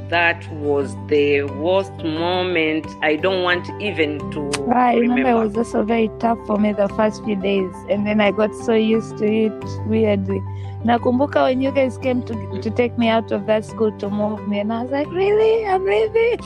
That 0.10 0.42
was 0.52 0.96
the 1.08 1.44
worst 1.44 1.94
moment. 2.04 2.86
I 3.02 3.16
don't 3.16 3.44
want 3.44 3.70
even 3.82 4.20
to 4.32 4.42
I 4.74 4.96
remember 4.96 5.30
remember. 5.30 5.30
it 5.30 5.36
was 5.36 5.58
also 5.58 5.84
very 5.84 6.10
tough 6.20 6.38
for 6.46 6.58
me 6.58 6.74
the 6.74 6.90
first 6.90 7.24
few 7.24 7.38
days, 7.38 7.74
and 7.90 8.06
then 8.06 8.20
I 8.20 8.32
got 8.32 8.54
so 8.54 8.74
used 8.74 9.18
to 9.20 9.26
it 9.26 9.64
weirdly. 9.88 10.42
Now, 10.84 10.98
Nakumbuka 10.98 11.44
when 11.44 11.62
you 11.62 11.72
guys 11.72 11.98
came 11.98 12.24
to 12.24 12.34
to 12.62 12.70
take 12.72 12.98
me 12.98 13.08
out 13.08 13.32
of 13.32 13.46
that 13.46 13.66
school 13.66 13.92
to 14.00 14.10
move 14.10 14.48
me, 14.48 14.60
and 14.60 14.74
I 14.74 14.82
was 14.84 14.92
like, 14.92 15.08
"Really? 15.12 15.66
I'm 15.66 15.86
leaving." 15.86 16.40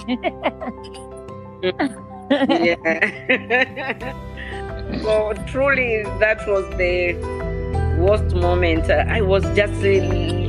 yeah. 2.65 4.13
so 5.04 5.34
truly, 5.48 6.04
that 6.20 6.46
was 6.48 6.65
the 6.77 7.13
worst 7.98 8.36
moment. 8.36 8.90
Uh, 8.90 9.06
I 9.08 9.22
was 9.22 9.44
just 9.56 9.74
uh, 9.84 9.90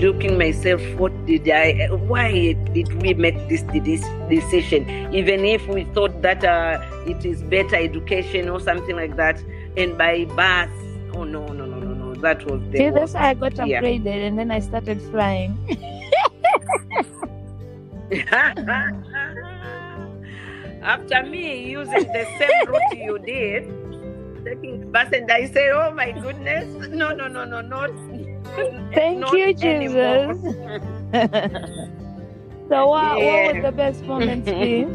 looking 0.03 0.37
myself. 0.38 0.81
What 0.97 1.12
did 1.26 1.49
I? 1.49 1.88
Why 1.91 2.53
did 2.75 2.93
we 3.03 3.15
make 3.15 3.49
this 3.49 3.62
this 3.85 4.03
decision? 4.29 4.88
Even 5.15 5.45
if 5.45 5.67
we 5.69 5.85
thought 5.95 6.23
that 6.23 6.45
uh, 6.45 6.81
it 7.07 7.25
is 7.25 7.43
better 7.43 7.76
education 7.76 8.49
or 8.49 8.61
something 8.61 8.97
like 8.97 9.17
that, 9.17 9.43
and 9.76 9.97
by 9.99 10.25
bus. 10.37 10.69
Oh 11.15 11.25
no 11.25 11.47
no 11.47 11.65
no 11.65 11.79
no 11.81 11.95
no! 11.95 12.15
That 12.21 12.45
was 12.50 12.61
the 12.71 12.79
See, 12.79 12.91
that's 12.91 13.15
how 13.15 13.29
I 13.29 13.35
got 13.35 13.55
Yeah. 13.57 13.81
upgraded, 13.81 14.26
and 14.29 14.38
then 14.38 14.50
I 14.50 14.61
started 14.61 15.00
flying. 15.11 15.57
After 20.83 21.23
me 21.25 21.69
using 21.71 22.07
the 22.12 22.26
same 22.38 22.69
route 22.69 22.97
you 22.97 23.19
did, 23.19 23.65
taking 24.47 24.93
bus, 24.93 25.09
and 25.12 25.31
I 25.31 25.47
say, 25.47 25.71
"Oh 25.73 25.93
my 25.93 26.12
goodness, 26.12 26.67
no, 26.91 27.12
no, 27.12 27.29
no, 27.29 27.45
no, 27.45 27.61
not." 27.61 27.91
Thank 28.95 29.21
not 29.21 29.33
you. 29.33 29.55
Jesus. 29.55 30.38
so, 32.71 32.87
what, 32.88 33.23
what 33.23 33.23
Yeah. 33.23 33.47
would 33.47 33.62
the 33.62 33.73
best 33.73 34.05
moments 34.05 34.53
be? 34.62 34.87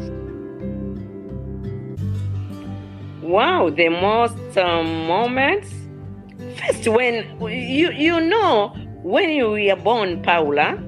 Wow, 3.22 3.70
the 3.70 3.88
most 3.88 4.56
um, 4.58 5.06
moments. 5.06 5.70
First, 6.56 6.88
when 6.88 7.24
you 7.48 7.92
you 7.92 8.20
know 8.20 8.74
when 9.02 9.30
you 9.30 9.50
were 9.50 9.76
born, 9.76 10.22
Paula, 10.22 10.78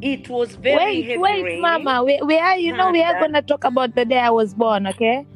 it 0.00 0.28
was 0.28 0.54
very 0.56 1.02
wait, 1.02 1.06
heavy 1.06 1.18
wait, 1.18 1.42
rain. 1.44 1.60
Mama. 1.62 2.04
We, 2.04 2.20
we 2.22 2.38
are, 2.38 2.56
you 2.56 2.72
know, 2.72 2.90
we 2.92 3.02
are 3.02 3.16
Uh, 3.16 3.20
gonna 3.20 3.42
talk 3.42 3.64
about 3.64 3.94
the 3.94 4.04
day 4.04 4.18
I 4.18 4.30
was 4.30 4.54
born, 4.54 4.86
okay? 4.88 5.26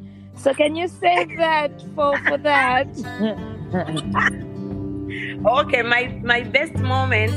So, 0.41 0.53
can 0.53 0.75
you 0.75 0.87
save 0.87 1.37
that 1.37 1.71
for 1.95 2.17
for 2.27 2.37
that? 2.37 2.87
Okay, 5.45 5.81
my 5.81 6.03
my 6.23 6.41
best 6.43 6.75
moment 6.75 7.31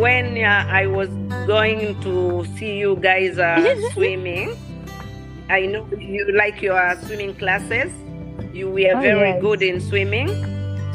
when 0.00 0.36
uh, 0.44 0.66
I 0.68 0.86
was 0.86 1.08
going 1.46 1.98
to 2.02 2.44
see 2.56 2.76
you 2.78 2.96
guys 2.96 3.38
uh, 3.38 3.74
swimming. 3.92 4.54
I 5.48 5.66
know 5.66 5.86
you 5.98 6.30
like 6.36 6.60
your 6.62 6.94
swimming 7.06 7.34
classes. 7.34 7.90
You 8.52 8.70
were 8.70 8.92
Oh, 8.96 9.00
very 9.00 9.30
yes. 9.30 9.40
good 9.40 9.62
in 9.62 9.80
swimming, 9.80 10.28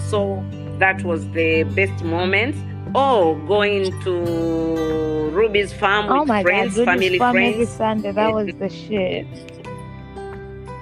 so 0.09 0.43
that 0.79 1.03
was 1.03 1.27
the 1.31 1.63
best 1.63 2.03
moment. 2.03 2.55
Oh, 2.95 3.35
going 3.47 3.91
to 4.03 5.29
Ruby's 5.31 5.73
farm 5.73 6.09
oh 6.11 6.19
with 6.19 6.27
my 6.27 6.43
friends, 6.43 6.75
God, 6.75 6.85
family 6.85 7.17
friends. 7.17 7.69
Sunday. 7.69 8.11
That 8.11 8.33
was 8.33 8.53
the 8.59 8.69
shit. 8.69 9.25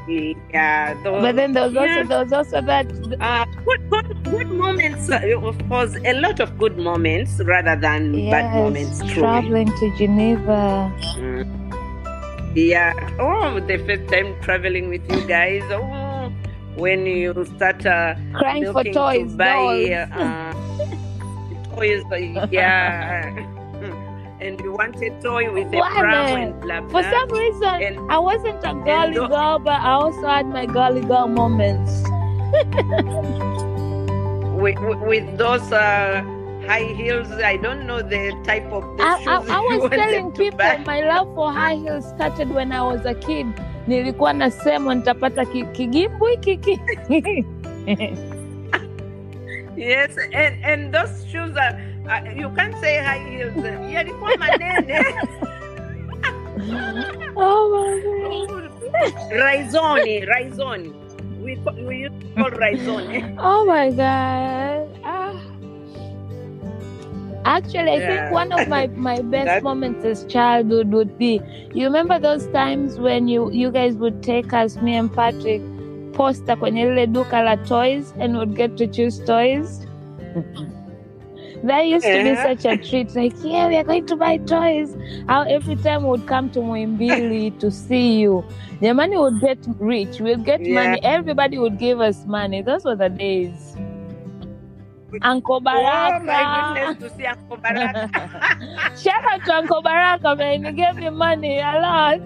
Yeah, 0.09 0.95
those, 1.03 1.21
But 1.21 1.35
then 1.35 1.53
there 1.53 1.63
was 1.67 1.75
also 1.77 1.85
yeah. 1.85 2.03
there 2.03 2.19
was 2.23 2.33
also 2.33 2.61
that 2.61 2.85
uh, 3.21 3.45
good, 3.63 3.89
good, 3.91 4.23
good 4.23 4.49
moments. 4.49 5.09
Uh, 5.09 5.21
of 5.43 5.57
course, 5.69 5.95
a 6.03 6.13
lot 6.19 6.39
of 6.39 6.57
good 6.57 6.77
moments 6.77 7.39
rather 7.45 7.75
than 7.75 8.11
bad 8.31 8.53
moments. 8.55 8.99
yes, 9.01 9.13
Truly. 9.13 9.19
traveling 9.19 9.67
to 9.67 9.95
Geneva. 9.97 10.91
Mm. 11.17 12.55
Yeah. 12.55 12.93
Oh, 13.19 13.59
the 13.59 13.77
first 13.77 14.07
time 14.11 14.35
traveling 14.41 14.89
with 14.89 15.05
you 15.11 15.21
guys. 15.27 15.61
Oh, 15.69 16.31
when 16.75 17.05
you 17.05 17.45
start 17.55 17.85
uh, 17.85 18.15
Crying 18.33 18.71
for 18.73 18.83
toys, 18.85 19.31
to 19.31 19.37
buy 19.37 20.07
uh, 20.15 20.53
toys. 21.75 22.03
uh, 22.11 22.47
Yeah. 22.51 23.45
and 24.41 24.59
you 24.61 24.71
want 24.73 24.95
a 25.01 25.09
toy 25.21 25.51
with 25.51 25.73
a 25.73 25.77
Why, 25.77 26.39
and 26.39 26.61
blah 26.61 26.81
For 26.89 27.03
some 27.03 27.29
reason, 27.29 27.83
And- 27.83 28.11
I 28.11 28.17
wasn't 28.17 28.63
a 28.63 28.73
girly 28.73 29.15
tho- 29.15 29.27
girl, 29.27 29.59
but 29.59 29.81
I 29.81 29.91
also 29.91 30.27
had 30.27 30.47
my 30.47 30.65
girly 30.65 31.01
girl 31.01 31.27
moments. 31.27 32.01
with, 34.61 34.77
with- 35.01 35.37
those 35.37 35.71
uh, 35.71 36.23
high 36.65 36.93
heels, 36.95 37.29
I 37.31 37.57
don't 37.57 37.85
know 37.85 38.01
the 38.01 38.31
type 38.45 38.65
of 38.71 38.83
the 38.97 39.03
I, 39.03 39.17
shoes 39.19 39.49
I, 39.49 39.57
I 39.57 39.77
was 39.77 39.89
telling 39.91 40.31
people 40.31 40.77
my 40.85 41.01
love 41.01 41.27
for 41.35 41.51
high 41.51 41.75
heels 41.75 42.07
started 42.09 42.49
when 42.49 42.71
I 42.71 42.81
was 42.81 43.05
a 43.05 43.13
kid. 43.13 43.47
Nilikuwa 43.87 44.33
nasema 44.33 44.95
nitapata 44.95 45.45
ki- 45.45 45.63
kigimbwi 45.65 46.37
kiki. 46.37 46.79
Yes, 49.77 50.17
and 50.33 50.65
and 50.65 50.93
those 50.93 51.25
shoes 51.31 51.55
are 51.55 51.79
uh, 52.09 52.21
you 52.35 52.49
can't 52.55 52.75
say 52.81 52.97
high 52.97 53.19
heels. 53.29 53.53
Yalikuwa 53.93 54.37
manene. 54.37 55.05
oh 57.35 57.69
my 57.71 57.89
Raizoni, 59.41 60.25
Raizoni. 60.27 60.93
We 61.43 61.55
we 61.87 61.97
used 62.05 62.19
to 62.21 62.27
call 62.35 62.51
Raizoni. 62.51 63.21
god. 63.21 63.37
Oh 63.51 63.65
my 63.65 63.91
god. 63.91 64.89
Ah. 65.03 65.33
Actually, 67.45 67.91
I 67.91 67.95
Yeah. 67.97 68.07
think 68.07 68.33
one 68.33 68.51
of 68.51 68.67
my, 68.67 68.87
my 68.87 69.21
best 69.33 69.45
That- 69.45 69.63
moments 69.63 70.03
as 70.05 70.25
childhood 70.25 70.91
would 70.91 71.17
be 71.17 71.41
you 71.73 71.85
remember 71.85 72.19
those 72.19 72.47
times 72.47 72.99
when 72.99 73.27
you 73.27 73.49
you 73.51 73.71
guys 73.71 73.95
would 73.95 74.21
take 74.23 74.51
us, 74.53 74.75
me 74.81 74.95
and 74.95 75.13
Patrick, 75.13 75.61
posta 76.13 76.55
kwenye 76.55 76.85
lile 76.85 77.07
duka 77.07 77.41
la 77.43 77.55
toys 77.55 78.13
and 78.19 78.35
would 78.37 78.55
get 78.55 78.75
to 78.77 78.87
choose 78.87 79.19
toys. 79.25 79.85
That 81.63 81.87
used 81.87 82.11
to 82.11 82.19
be 82.21 82.35
such 82.35 82.65
a 82.65 82.77
treat. 82.77 83.15
Like, 83.15 83.33
yeah, 83.41 83.67
we 83.67 83.75
are 83.75 83.83
going 83.83 84.05
to 84.05 84.15
buy 84.15 84.37
toys. 84.37 84.95
How 85.27 85.43
every 85.43 85.75
time 85.75 86.03
we 86.03 86.09
would 86.09 86.25
come 86.25 86.49
to 86.51 86.59
Muhimbili 86.59 87.57
to 87.59 87.71
see 87.71 88.19
you, 88.19 88.47
the 88.81 88.93
money 88.93 89.17
would 89.17 89.39
get 89.41 89.59
rich. 89.79 90.19
We'll 90.19 90.37
get 90.37 90.65
Yeah. 90.65 90.73
money. 90.73 90.99
Everybody 91.03 91.57
would 91.57 91.77
give 91.77 91.99
us 91.99 92.25
money. 92.25 92.61
Those 92.61 92.85
were 92.85 92.95
the 92.95 93.09
days. 93.09 93.75
Uncle 95.21 95.61
Oh 95.65 96.19
my 96.23 96.43
goodness, 96.73 96.97
to 96.99 97.17
see 97.17 97.25
Uncle 97.25 97.57
Baraka. 97.57 98.09
Shout 98.95 99.23
out 99.31 99.43
to 99.45 99.53
Uncle 99.55 99.81
Baraka, 99.81 100.35
man. 100.35 100.63
He 100.63 100.71
gave 100.71 100.95
me 100.95 101.09
money 101.09 101.59
a 101.59 101.79
lot. 101.81 102.21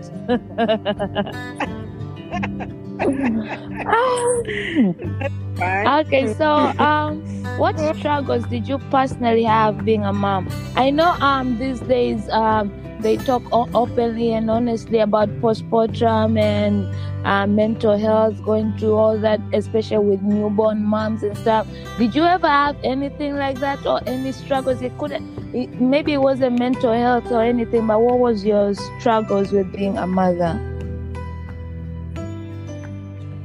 okay, 6.01 6.33
so 6.35 6.73
um, 6.77 7.23
what 7.57 7.77
struggles 7.97 8.45
did 8.45 8.67
you 8.67 8.77
personally 8.89 9.43
have 9.43 9.85
being 9.85 10.03
a 10.03 10.13
mom? 10.13 10.49
I 10.75 10.89
know 10.89 11.11
um 11.19 11.59
these 11.59 11.79
days 11.81 12.29
um 12.29 12.71
they 13.03 13.17
talk 13.17 13.43
openly 13.51 14.31
and 14.33 14.49
honestly 14.49 14.99
about 14.99 15.29
postpartum 15.41 16.39
and 16.39 16.87
uh, 17.25 17.45
mental 17.45 17.97
health, 17.97 18.41
going 18.43 18.77
through 18.77 18.95
all 18.95 19.17
that, 19.19 19.41
especially 19.53 19.97
with 19.97 20.21
newborn 20.21 20.83
moms 20.83 21.21
and 21.21 21.37
stuff. 21.37 21.67
Did 21.97 22.15
you 22.15 22.23
ever 22.23 22.47
have 22.47 22.77
anything 22.83 23.35
like 23.35 23.59
that 23.59 23.85
or 23.85 24.01
any 24.07 24.31
struggles? 24.31 24.81
It 24.81 24.97
couldn't, 24.97 25.23
it, 25.53 25.81
maybe 25.81 26.13
it 26.13 26.21
wasn't 26.21 26.59
mental 26.59 26.93
health 26.93 27.29
or 27.31 27.43
anything, 27.43 27.87
but 27.87 28.01
what 28.01 28.19
was 28.19 28.45
your 28.45 28.73
struggles 28.99 29.51
with 29.51 29.71
being 29.73 29.97
a 29.97 30.07
mother? 30.07 30.59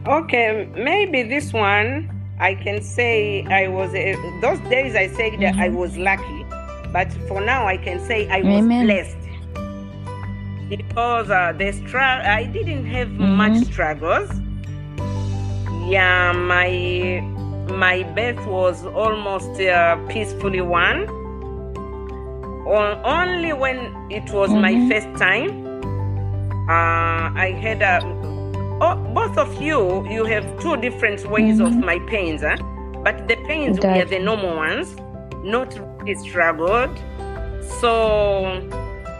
Okay, 0.07 0.71
maybe 0.75 1.23
this 1.25 1.53
one 1.53 2.18
I 2.41 2.55
can 2.55 2.81
say 2.83 3.45
I 3.45 3.69
was 3.69 3.95
uh, 3.95 4.15
those 4.41 4.61
days 4.71 4.95
I 4.95 5.09
said 5.09 5.41
that 5.41 5.57
I 5.59 5.69
was 5.71 5.97
lucky, 5.97 6.45
but 6.93 7.13
for 7.29 7.41
now 7.41 7.67
I 7.67 7.77
can 7.77 7.99
say 8.01 8.29
I 8.29 8.43
was 8.43 8.65
Amen. 8.65 8.87
blessed 8.87 9.17
because 10.69 11.31
uh, 11.31 11.53
the 11.57 11.73
struggle 11.73 12.27
I 12.31 12.45
didn't 12.45 12.87
have 12.87 13.09
Mhm. 13.09 13.37
much 13.37 13.57
struggles. 13.65 14.31
Yeah, 15.89 16.33
my 16.33 17.23
my 17.69 18.03
birth 18.15 18.45
was 18.47 18.85
almost 18.87 19.61
uh, 19.61 19.97
peacefully 20.09 20.61
one. 20.61 21.07
Only 22.67 23.53
when 23.53 23.79
it 24.11 24.31
was 24.33 24.51
my 24.53 24.75
Mhm. 24.75 24.89
first 24.91 25.09
time, 25.19 25.51
uh, 26.69 27.25
I 27.47 27.51
had 27.61 27.83
a 27.83 27.95
oh, 28.81 28.95
both 29.15 29.37
of 29.39 29.61
you, 29.61 30.07
you 30.09 30.25
have 30.25 30.45
two 30.61 30.77
different 30.77 31.29
ways 31.31 31.61
of 31.61 31.69
Mhm. 31.73 31.85
my 31.85 31.99
pains, 32.07 32.43
huh? 32.43 32.57
but 33.05 33.29
the 33.29 33.37
pains 33.47 33.79
were 33.81 34.05
the 34.05 34.19
normal 34.19 34.57
ones, 34.57 34.97
not 35.45 35.69
really 36.01 36.15
struggled. 36.17 36.97
So, 37.81 37.93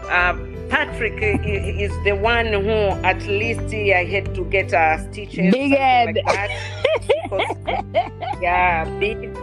uh, 0.09 0.33
Patrick 0.69 1.17
is 1.21 1.91
the 2.03 2.11
one 2.13 2.47
who, 2.47 2.77
at 3.03 3.21
least, 3.27 3.73
I 3.73 4.03
had 4.05 4.33
to 4.35 4.43
get 4.45 4.73
uh, 4.73 4.97
stitches. 5.11 5.51
Big 5.53 5.71
head. 5.71 6.17
Like 6.25 6.51
because- 7.23 7.57
yeah, 8.41 8.85
big. 8.99 9.33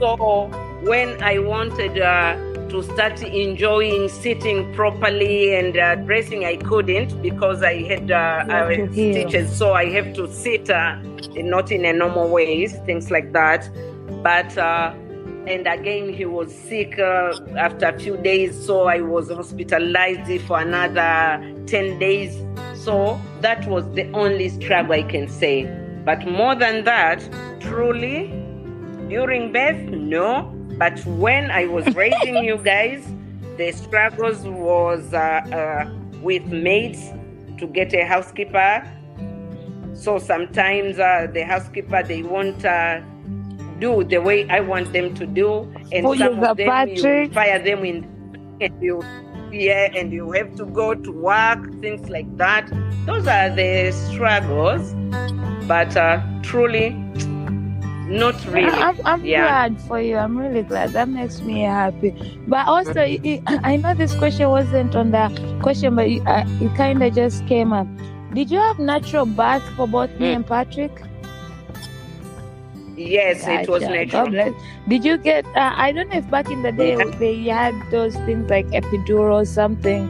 So, 0.00 0.48
when 0.82 1.22
I 1.22 1.38
wanted 1.38 1.98
uh, 2.00 2.36
to 2.74 2.82
start 2.82 3.22
enjoying 3.22 4.08
sitting 4.08 4.74
properly 4.74 5.54
and 5.54 5.78
uh, 5.78 5.94
dressing, 5.94 6.44
I 6.44 6.56
couldn't 6.56 7.22
because 7.22 7.62
I 7.62 7.82
had 7.84 8.10
uh, 8.10 8.44
stitches. 8.90 9.56
So 9.56 9.74
I 9.74 9.86
have 9.90 10.12
to 10.14 10.26
sit 10.32 10.68
uh, 10.68 10.96
not 11.36 11.70
in 11.70 11.84
a 11.84 11.92
normal 11.92 12.28
way, 12.28 12.66
things 12.66 13.12
like 13.12 13.32
that. 13.32 13.70
But 14.24 14.58
uh, 14.58 14.92
and 15.46 15.68
again, 15.68 16.12
he 16.12 16.24
was 16.24 16.52
sick 16.52 16.98
uh, 16.98 17.38
after 17.56 17.86
a 17.86 17.96
few 17.96 18.16
days, 18.16 18.66
so 18.66 18.88
I 18.88 19.02
was 19.02 19.30
hospitalized 19.30 20.42
for 20.42 20.58
another 20.58 21.54
ten 21.66 22.00
days. 22.00 22.34
So 22.74 23.20
that 23.40 23.68
was 23.68 23.88
the 23.92 24.10
only 24.14 24.48
struggle 24.48 24.94
I 24.94 25.04
can 25.04 25.28
say. 25.28 25.64
But 26.04 26.26
more 26.26 26.56
than 26.56 26.82
that, 26.84 27.22
truly, 27.60 28.28
during 29.08 29.52
birth, 29.52 29.80
no. 29.90 30.50
But 30.78 31.04
when 31.06 31.50
I 31.50 31.66
was 31.66 31.86
raising 31.94 32.44
you 32.44 32.56
guys, 32.64 33.06
the 33.56 33.72
struggles 33.72 34.42
was 34.42 35.14
uh, 35.14 35.18
uh, 35.18 35.90
with 36.20 36.46
maids 36.46 37.12
to 37.58 37.66
get 37.66 37.94
a 37.94 38.04
housekeeper. 38.04 38.84
So 39.94 40.18
sometimes 40.18 40.98
uh, 40.98 41.28
the 41.32 41.44
housekeeper 41.44 42.02
they 42.02 42.22
won't 42.22 42.64
uh, 42.64 43.00
do 43.78 44.02
the 44.04 44.18
way 44.18 44.48
I 44.48 44.60
want 44.60 44.92
them 44.92 45.14
to 45.14 45.26
do, 45.26 45.72
and 45.92 46.18
some 46.18 46.42
of 46.42 46.56
the 46.56 46.64
them 46.64 46.88
you 46.88 47.30
fire 47.30 47.62
them 47.62 47.84
in, 47.84 48.58
and 48.60 48.82
you 48.82 49.02
yeah, 49.52 49.90
and 49.94 50.12
you 50.12 50.32
have 50.32 50.56
to 50.56 50.64
go 50.66 50.94
to 50.94 51.12
work, 51.12 51.80
things 51.80 52.08
like 52.10 52.36
that. 52.38 52.68
Those 53.06 53.26
are 53.28 53.50
the 53.50 53.92
struggles, 53.92 54.94
but 55.68 55.96
uh, 55.96 56.20
truly, 56.42 56.90
not 58.06 58.44
really. 58.46 58.68
I'm, 58.70 58.98
I'm 59.04 59.24
Yeah. 59.24 59.42
glad 59.68 59.80
for 59.82 60.00
you. 60.00 60.16
I'm 60.16 60.36
really 60.36 60.62
glad. 60.62 60.90
That 60.90 61.08
makes 61.08 61.40
me 61.40 61.62
happy. 61.62 62.14
But 62.46 62.66
also, 62.66 63.00
it, 63.02 63.42
I 63.46 63.76
know 63.76 63.94
this 63.94 64.14
question 64.14 64.48
wasn't 64.50 64.94
on 64.94 65.10
the 65.10 65.58
question, 65.62 65.96
but 65.96 66.06
it, 66.08 66.26
uh, 66.26 66.44
it 66.60 66.74
kind 66.76 67.02
of 67.02 67.14
just 67.14 67.46
came 67.46 67.72
up. 67.72 67.86
Did 68.34 68.50
you 68.50 68.58
have 68.58 68.78
natural 68.78 69.26
birth 69.26 69.62
for 69.76 69.86
both 69.86 70.10
me 70.18 70.32
Mm. 70.32 70.36
and 70.36 70.46
Patrick? 70.46 70.90
Yes, 72.96 73.46
it 73.48 73.68
was 73.68 73.82
Gotcha. 73.82 74.04
natural. 74.04 74.54
Did 74.88 75.04
you 75.04 75.18
get? 75.18 75.44
Uh, 75.56 75.72
I 75.74 75.90
don't 75.90 76.08
know 76.10 76.18
if 76.18 76.30
back 76.30 76.48
in 76.50 76.62
the 76.62 76.70
day 76.72 76.96
Yeah. 76.96 77.04
they 77.18 77.42
had 77.44 77.74
those 77.90 78.14
things 78.26 78.48
like 78.48 78.66
epidural 78.68 79.32
or 79.42 79.44
something, 79.44 80.06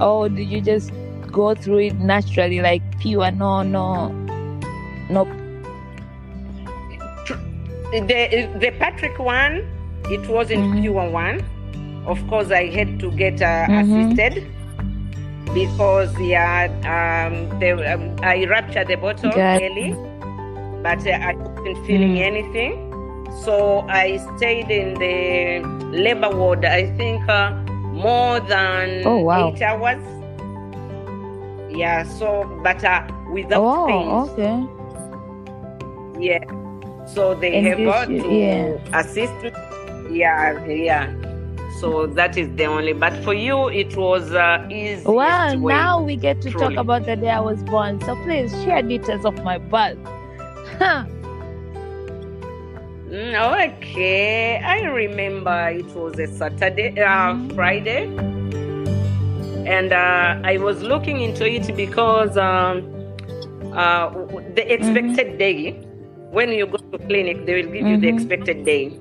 or 0.00 0.28
did 0.28 0.48
you 0.48 0.60
just 0.60 0.92
go 1.32 1.54
through 1.54 1.78
it 1.78 1.98
naturally, 1.98 2.60
like 2.60 2.82
pure? 3.00 3.30
No, 3.32 3.62
no, 3.62 4.08
no. 5.10 5.26
The 7.92 8.48
the 8.58 8.70
Patrick 8.78 9.18
one, 9.18 9.66
it 10.10 10.28
wasn't 10.28 10.62
Mhm. 10.64 10.80
pure 10.82 11.10
one. 11.10 11.42
Of 12.06 12.18
course, 12.28 12.50
I 12.50 12.66
had 12.66 12.98
to 13.00 13.10
get 13.10 13.42
uh, 13.42 13.66
Mhm. 13.66 13.80
assisted 13.82 14.46
because 15.54 16.12
yeah, 16.20 16.68
um, 16.86 17.58
the, 17.58 17.70
um, 17.94 18.14
I 18.22 18.46
ruptured 18.46 18.86
the 18.88 18.94
bottle 18.96 19.30
Got- 19.32 19.60
early, 19.62 19.94
but 20.82 21.04
uh, 21.06 21.18
I 21.30 21.34
wasn't 21.34 21.78
feeling 21.86 22.14
Mm. 22.16 22.28
anything. 22.30 22.72
So 23.42 23.84
I 23.88 24.18
stayed 24.36 24.70
in 24.70 24.94
the 24.94 25.62
labor 25.90 26.30
ward. 26.30 26.64
I 26.64 26.86
think 26.96 27.28
uh, 27.28 27.50
more 27.92 28.38
than 28.40 29.02
Oh, 29.04 29.18
wow. 29.18 29.48
eight 29.50 29.62
hours. 29.62 30.02
Yeah. 31.70 32.02
So, 32.04 32.46
but 32.62 32.82
uh, 32.84 33.02
without 33.32 33.62
Oh, 33.62 33.86
pains. 33.86 34.30
okay. 34.30 34.56
Yeah. 36.20 36.44
So 37.14 37.34
they 37.34 37.56
And 37.56 37.66
have 37.66 37.78
this 37.78 37.86
got 37.86 38.06
to 38.08 38.28
yeah. 38.32 39.00
assist. 39.00 39.34
Yeah, 40.10 40.64
yeah. 40.66 41.12
So 41.80 42.06
that 42.06 42.36
is 42.36 42.48
the 42.56 42.66
only. 42.66 42.92
But 42.92 43.16
for 43.24 43.32
you, 43.34 43.68
it 43.68 43.96
was 43.96 44.32
uh, 44.32 44.66
easy. 44.70 45.04
Well, 45.06 45.56
now 45.58 46.00
we 46.02 46.16
get 46.16 46.40
to 46.42 46.50
truly. 46.50 46.74
talk 46.76 46.82
about 46.84 47.06
the 47.06 47.16
day 47.16 47.30
I 47.30 47.40
was 47.40 47.62
born. 47.64 48.00
So 48.02 48.14
please 48.24 48.50
share 48.64 48.82
details 48.82 49.24
of 49.24 49.42
my 49.42 49.58
birth. 49.58 49.98
Huh. 50.78 51.04
Mm, 53.08 53.72
okay, 53.76 54.58
I 54.58 54.82
remember 54.82 55.68
it 55.70 55.86
was 55.96 56.16
a 56.18 56.28
Saturday, 56.28 56.90
uh, 57.00 57.34
Mhm. 57.34 57.54
Friday, 57.56 58.04
and 59.66 59.92
uh, 59.92 60.38
I 60.44 60.58
was 60.58 60.80
looking 60.82 61.20
into 61.20 61.44
it 61.44 61.74
because 61.76 62.36
um, 62.36 62.84
uh, 63.74 64.10
the 64.54 64.64
expected 64.72 65.38
day. 65.38 65.80
When 66.30 66.50
you 66.50 66.66
go 66.66 66.76
to 66.76 66.98
clinic, 66.98 67.44
they 67.46 67.62
will 67.62 67.72
give 67.72 67.86
you 67.86 67.96
the 67.98 68.06
Mhm. 68.06 68.14
expected 68.14 68.64
day. 68.64 68.92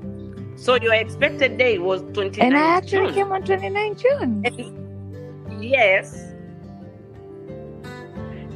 So 0.56 0.76
your 0.76 0.94
expected 0.94 1.58
day 1.58 1.78
was 1.78 2.02
29 2.14 2.48
And 2.54 2.58
I 2.58 2.76
actually 2.76 3.06
June. 3.08 3.14
came 3.14 3.32
on 3.32 3.44
29 3.44 3.96
June. 3.96 4.42
And- 4.44 5.64
yes. 5.64 6.34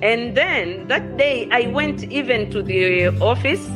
And 0.01 0.35
then 0.35 0.87
that 0.87 1.17
day, 1.17 1.47
I 1.51 1.67
went 1.67 2.03
even 2.11 2.49
to 2.49 2.61
the 2.61 3.07
office. 3.21 3.69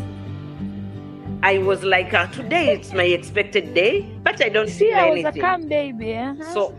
I 1.43 1.59
was 1.59 1.83
like, 1.83 2.13
uh, 2.13 2.27
today 2.27 2.73
it's 2.73 2.91
my 2.91 3.03
expected 3.03 3.73
day, 3.73 4.05
but 4.23 4.43
I 4.43 4.49
don't 4.49 4.67
See, 4.67 4.91
I 4.91 5.11
was 5.11 5.23
a 5.23 5.31
calm 5.31 5.69
baby. 5.69 6.15
Uh-huh. 6.15 6.43
So, 6.53 6.73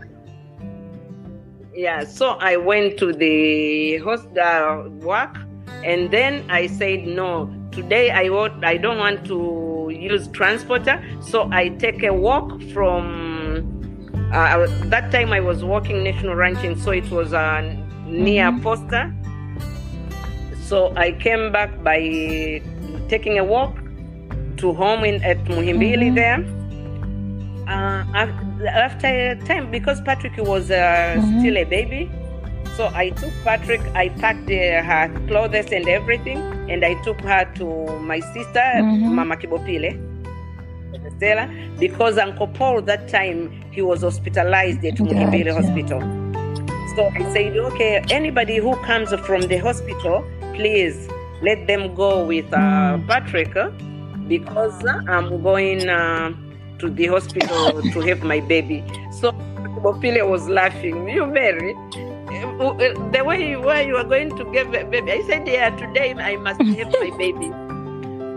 yeah, 1.73 2.03
so 2.03 2.31
I 2.39 2.57
went 2.57 2.97
to 2.97 3.13
the 3.13 3.97
hospital 3.99 4.89
work, 5.01 5.35
and 5.83 6.11
then 6.11 6.43
I 6.49 6.67
said, 6.67 7.07
no, 7.07 7.49
today 7.81 8.11
I 8.11 8.29
want, 8.29 8.63
I 8.63 8.77
don't 8.77 8.97
want 8.97 9.25
to 9.27 9.89
use 9.91 10.27
transporter, 10.29 10.95
so 11.21 11.49
I 11.51 11.69
take 11.69 12.03
a 12.03 12.13
walk 12.13 12.61
from. 12.73 13.03
Uh, 14.33 14.67
that 14.93 15.11
time 15.11 15.31
I 15.33 15.39
was 15.39 15.63
working 15.63 16.03
national 16.03 16.35
ranching, 16.35 16.75
so 16.79 16.91
it 16.91 17.09
was 17.09 17.33
uh, 17.33 17.61
near 18.05 18.51
Mhm. 18.51 18.61
Posta. 18.63 19.01
So 20.69 20.93
I 20.95 21.11
came 21.25 21.51
back 21.51 21.71
by 21.83 21.99
taking 23.07 23.39
a 23.39 23.43
walk 23.55 23.73
to 24.57 24.73
home 24.73 25.03
in 25.09 25.23
at 25.23 25.39
Muhimbili 25.55 26.09
Mhm. 26.11 26.15
there. 26.21 26.39
Uh, 27.73 28.03
af- 28.21 28.67
after 28.87 29.07
a 29.07 29.35
time, 29.49 29.71
because 29.71 29.99
Patrick 30.01 30.37
was 30.51 30.69
uh, 30.69 30.77
Mhm. 31.17 31.39
still 31.39 31.57
a 31.57 31.65
baby, 31.75 32.01
so 32.77 32.83
I 33.03 33.09
took 33.09 33.33
Patrick, 33.43 33.81
I 34.03 34.09
packed 34.21 34.49
uh, 34.51 34.81
her 34.89 35.05
clothes 35.27 35.71
and 35.77 35.87
everything, 35.97 36.39
and 36.69 36.83
I 36.85 36.93
took 37.03 37.19
her 37.21 37.45
to 37.55 37.65
my 37.99 38.19
sister, 38.19 38.59
Mhm. 38.81 39.11
Mama 39.19 39.35
Kibopile, 39.35 39.91
Stella, 41.17 41.49
because 41.79 42.17
Uncle 42.17 42.47
Paul 42.47 42.81
that 42.83 43.07
time 43.07 43.51
he 43.71 43.81
was 43.81 44.01
hospitalized 44.01 44.83
at 44.85 44.95
Muhimbili 44.95 45.45
Gotcha. 45.45 45.61
Hospital. 45.61 46.01
So 46.95 47.09
I 47.13 47.33
said, 47.33 47.55
okay, 47.57 48.01
anybody 48.09 48.57
who 48.57 48.75
comes 48.83 49.13
from 49.25 49.41
the 49.41 49.57
hospital, 49.57 50.23
please 50.55 51.07
let 51.41 51.67
them 51.67 51.93
go 51.95 52.23
with 52.25 52.51
uh, 52.53 52.57
Mm. 52.57 53.07
Patrick 53.07 53.53
because 54.27 54.83
I'm 55.07 55.41
going 55.41 55.87
uh, 55.89 56.31
to 56.79 56.89
the 56.89 57.07
hospital 57.07 57.81
to 57.81 57.99
have 58.01 58.23
my 58.23 58.39
baby. 58.41 58.83
So 59.19 59.31
Kibopile 59.31 60.27
was 60.27 60.49
laughing. 60.49 61.07
You, 61.07 61.25
Mary, 61.27 61.75
the 63.11 63.23
way 63.25 63.49
you 63.49 63.61
were, 63.61 63.81
you 63.81 63.93
were 63.93 64.03
going 64.03 64.35
to 64.37 64.45
give 64.51 64.73
a 64.73 64.83
baby. 64.83 65.11
I 65.11 65.21
said, 65.23 65.47
yeah, 65.47 65.69
today 65.75 66.13
I 66.13 66.35
must 66.37 66.61
have 66.61 66.91
my 66.91 67.11
baby. 67.17 67.51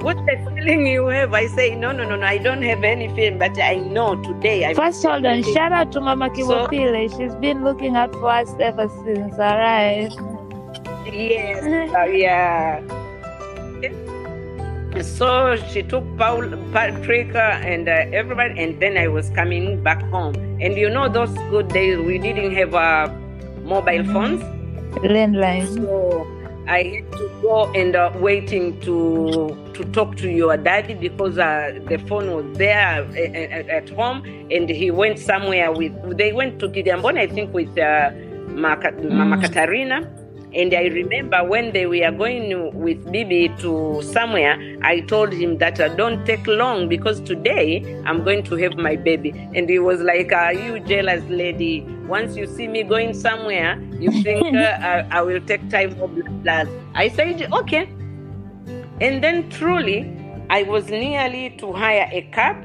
What 0.03 0.17
the 0.27 0.35
feeling 0.45 0.85
you 0.85 1.07
have? 1.07 1.33
I 1.33 1.47
say, 1.47 1.77
no, 1.77 1.93
no, 1.93 2.03
no, 2.03 2.17
no. 2.17 2.27
I 2.27 2.37
don't 2.37 2.63
have 2.63 2.83
any 2.83 3.07
feeling, 3.15 3.39
but 3.39 3.57
I 3.63 3.77
know 3.77 4.21
today. 4.21 4.67
I 4.67 4.75
First, 4.75 5.05
hold 5.05 5.25
on. 5.25 5.45
Shout 5.45 5.71
out 5.71 5.93
to 5.93 6.01
Mama 6.01 6.29
Kibopile. 6.31 7.17
She's 7.17 7.37
been 7.37 7.63
looking 7.63 7.95
out 7.95 8.13
for 8.13 8.29
us 8.29 8.53
ever 8.59 8.89
since. 9.05 9.35
All 9.35 9.59
right. 9.59 10.11
Yes. 11.07 11.63
uh, 11.95 12.03
yeah. 12.07 12.83
So 15.03 15.55
she 15.71 15.85
took 15.85 16.05
Paul, 16.19 16.51
Patrick, 16.73 17.33
and 17.37 17.89
uh, 17.89 17.93
everybody, 18.13 18.61
and 18.61 18.83
then 18.83 18.97
I 18.97 19.07
was 19.07 19.31
coming 19.31 19.85
back 19.85 20.03
home. 20.11 20.35
And 20.61 20.77
you 20.77 20.91
know, 20.91 21.09
those 21.09 21.33
good 21.49 21.69
days, 21.69 21.99
we 21.99 22.19
didn't 22.19 22.57
have 22.57 22.75
uh, 22.75 23.07
mobile 23.63 24.05
phones. 24.05 24.43
Landline. 25.03 25.75
So 25.75 26.27
I 26.69 26.83
had 26.83 27.13
to 27.13 27.31
go 27.43 27.73
and 27.73 27.97
uh, 27.97 28.13
waiting 28.17 28.79
to 28.81 29.57
to 29.75 29.85
talk 29.93 30.17
to 30.17 30.31
your 30.31 30.57
daddy 30.57 30.95
because 30.95 31.39
uh, 31.39 31.81
the 31.89 31.99
phone 31.99 32.31
was 32.31 32.57
there 32.57 32.77
at, 32.79 33.17
at, 33.17 33.69
at 33.69 33.91
home, 33.91 34.23
and 34.51 34.69
he 34.69 34.91
went 34.91 35.19
somewhere 35.19 35.73
with. 35.73 35.93
They 36.17 36.33
went 36.33 36.59
to 36.61 36.69
Kigamboni, 36.69 37.19
I 37.19 37.27
think, 37.27 37.53
with 37.53 37.77
uh, 37.79 38.11
Mama, 38.49 38.93
Mama 39.03 39.41
Katarina. 39.41 40.09
And 40.55 40.75
I 40.75 40.83
remember 40.89 41.43
when 41.45 41.73
they 41.73 41.87
were 41.87 42.11
going 42.11 42.79
with 42.79 43.11
Bibi 43.11 43.49
to 43.61 44.03
somewhere, 44.03 44.59
I 44.83 45.01
told 45.01 45.33
him 45.33 45.57
that 45.59 45.81
uh, 45.81 45.89
don't 45.89 46.27
take 46.27 46.47
long 46.47 46.89
because 46.89 47.21
today 47.21 48.03
I'm 48.05 48.23
going 48.23 48.43
to 48.45 48.57
have 48.57 48.77
my 48.77 48.97
baby. 48.97 49.31
And 49.55 49.69
he 49.69 49.79
was 49.79 50.01
like, 50.01 50.31
Are 50.33 50.53
you 50.53 50.79
jealous, 50.81 51.25
lady? 51.31 51.81
Once 52.07 52.37
you 52.37 52.47
see 52.47 52.69
me 52.69 52.83
going 52.83 53.15
somewhere, 53.15 53.81
you 53.99 54.11
think 54.23 54.55
uh, 54.55 54.79
I, 54.81 55.07
I, 55.11 55.23
will 55.23 55.41
take 55.41 55.71
time 55.71 55.97
for 55.97 56.09
blood. 56.09 56.69
I 56.95 57.09
said, 57.09 57.51
Okay. 57.51 57.89
And 59.01 59.25
then 59.25 59.49
truly, 59.49 60.15
I 60.51 60.65
was 60.65 60.91
nearly 60.91 61.51
to 61.59 61.73
hire 61.73 62.09
a 62.13 62.23
cab. 62.31 62.63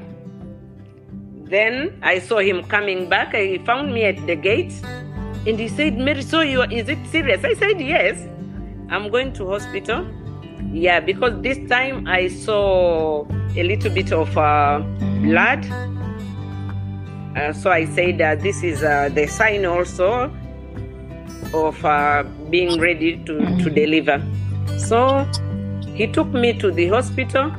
Then 1.44 1.98
I 2.02 2.18
saw 2.18 2.38
him 2.38 2.64
coming 2.64 3.08
back. 3.08 3.34
He 3.34 3.56
found 3.58 3.94
me 3.94 4.04
at 4.04 4.26
the 4.26 4.36
gate. 4.36 4.74
And 5.48 5.58
he 5.58 5.68
said, 5.68 5.96
Mary, 5.96 6.20
so 6.20 6.42
you 6.42 6.62
is 6.64 6.90
it 6.90 6.98
serious? 7.06 7.42
I 7.42 7.54
said, 7.54 7.80
Yes. 7.80 8.22
I'm 8.90 9.10
going 9.10 9.32
to 9.34 9.48
hospital. 9.48 10.06
Yeah, 10.70 11.00
because 11.00 11.40
this 11.40 11.58
time 11.70 12.06
I 12.06 12.28
saw 12.28 13.26
a 13.56 13.62
little 13.62 13.90
bit 13.90 14.12
of 14.12 14.36
uh, 14.36 14.80
blood. 15.22 15.64
Uh, 17.34 17.54
so 17.54 17.70
I 17.70 17.86
said 17.86 18.18
that 18.18 18.42
this 18.42 18.62
is 18.62 18.82
uh, 18.82 19.08
the 19.14 19.26
sign 19.26 19.64
also 19.64 20.30
of 21.54 21.82
uh, 21.82 22.24
being 22.50 22.78
ready 22.78 23.16
to, 23.24 23.38
to 23.62 23.70
deliver. 23.70 24.22
So 24.76 25.24
he 25.94 26.06
took 26.08 26.28
me 26.28 26.58
to 26.58 26.70
the 26.70 26.88
hospital. 26.88 27.54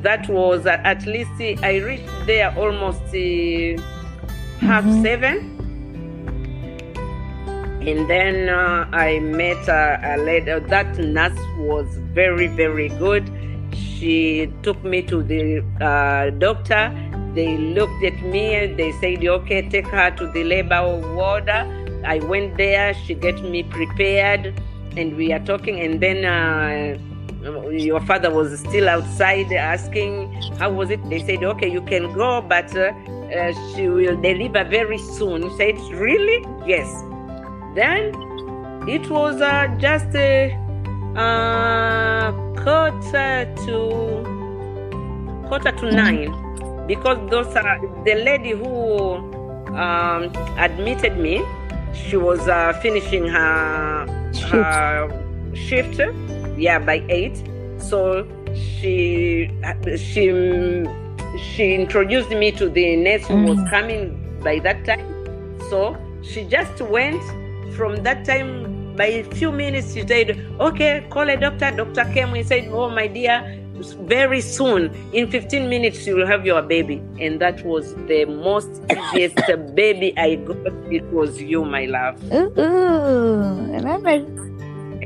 That 0.00 0.28
was 0.30 0.64
at 0.64 1.04
least, 1.04 1.30
I 1.62 1.76
reached 1.76 2.26
there 2.26 2.56
almost 2.56 3.02
half 4.60 4.84
mm-hmm. 4.84 5.02
seven 5.02 5.53
and 7.86 8.08
then 8.08 8.48
uh, 8.48 8.88
I 8.92 9.18
met 9.18 9.68
a, 9.68 10.00
a 10.02 10.16
lady. 10.16 10.58
That 10.58 10.96
nurse 10.98 11.38
was 11.58 11.86
very, 12.14 12.46
very 12.46 12.88
good. 12.88 13.30
She 13.74 14.50
took 14.62 14.82
me 14.84 15.02
to 15.02 15.22
the 15.22 15.60
uh, 15.80 16.30
doctor. 16.30 16.92
They 17.34 17.58
looked 17.58 18.02
at 18.04 18.20
me. 18.22 18.54
And 18.54 18.78
they 18.78 18.92
said, 18.92 19.24
"Okay, 19.24 19.68
take 19.68 19.86
her 19.88 20.10
to 20.12 20.26
the 20.32 20.44
labor 20.44 20.82
ward." 21.14 21.48
I 21.50 22.18
went 22.20 22.56
there. 22.56 22.94
She 22.94 23.14
got 23.14 23.42
me 23.42 23.62
prepared, 23.64 24.54
and 24.96 25.16
we 25.16 25.32
are 25.32 25.44
talking. 25.44 25.80
And 25.80 26.00
then 26.00 26.24
uh, 26.24 26.98
your 27.70 28.00
father 28.00 28.30
was 28.30 28.58
still 28.60 28.88
outside 28.88 29.52
asking, 29.52 30.32
"How 30.58 30.70
was 30.70 30.90
it?" 30.90 31.04
They 31.10 31.20
said, 31.20 31.44
"Okay, 31.44 31.70
you 31.70 31.82
can 31.82 32.12
go, 32.14 32.40
but." 32.40 32.74
Uh, 32.76 33.52
she 33.74 33.88
will 33.88 34.20
deliver 34.20 34.62
very 34.64 34.98
soon. 34.98 35.42
He 35.42 35.56
said, 35.56 35.78
Really? 35.90 36.46
Yes. 36.68 36.86
Then 37.74 38.12
it 38.88 39.10
was 39.10 39.40
uh, 39.40 39.66
just 39.78 40.14
a 40.14 40.52
uh, 41.16 42.32
quarter 42.62 43.52
to 43.66 45.46
quarter 45.48 45.72
to 45.72 45.90
nine 45.90 46.30
because 46.86 47.18
those 47.30 47.54
are 47.56 47.80
the 48.04 48.14
lady 48.14 48.50
who 48.50 49.16
um, 49.74 50.30
admitted 50.58 51.16
me. 51.18 51.42
She 51.92 52.16
was 52.16 52.46
uh, 52.48 52.72
finishing 52.82 53.26
her 53.26 54.06
her 54.50 55.08
shift, 55.54 56.00
yeah, 56.56 56.78
by 56.78 57.02
eight. 57.08 57.42
So 57.78 58.26
she 58.54 59.50
she 59.96 60.84
she 61.36 61.74
introduced 61.74 62.30
me 62.30 62.52
to 62.52 62.68
the 62.68 62.96
nurse 62.96 63.26
who 63.26 63.44
was 63.44 63.58
coming 63.70 64.38
by 64.42 64.58
that 64.60 64.84
time. 64.84 65.06
So 65.70 65.96
she 66.22 66.44
just 66.44 66.80
went 66.82 67.22
from 67.74 68.02
that 68.04 68.24
time, 68.24 68.94
by 68.96 69.06
a 69.06 69.24
few 69.24 69.50
minutes, 69.50 69.94
she 69.94 70.06
said, 70.06 70.38
Okay, 70.60 71.06
call 71.10 71.28
a 71.28 71.36
doctor. 71.36 71.70
Doctor 71.70 72.04
came 72.12 72.34
and 72.34 72.46
said, 72.46 72.68
Oh, 72.68 72.88
my 72.88 73.06
dear, 73.06 73.60
very 74.06 74.40
soon, 74.40 74.94
in 75.12 75.30
15 75.30 75.68
minutes, 75.68 76.06
you 76.06 76.16
will 76.16 76.26
have 76.26 76.46
your 76.46 76.62
baby. 76.62 77.02
And 77.20 77.40
that 77.40 77.64
was 77.64 77.94
the 78.06 78.24
most 78.24 78.70
easiest 79.14 79.36
baby 79.74 80.16
I 80.16 80.36
got. 80.36 80.56
It 80.92 81.04
was 81.12 81.42
you, 81.42 81.64
my 81.64 81.86
love. 81.86 82.22
Ooh, 82.32 83.72
remember? 83.72 84.10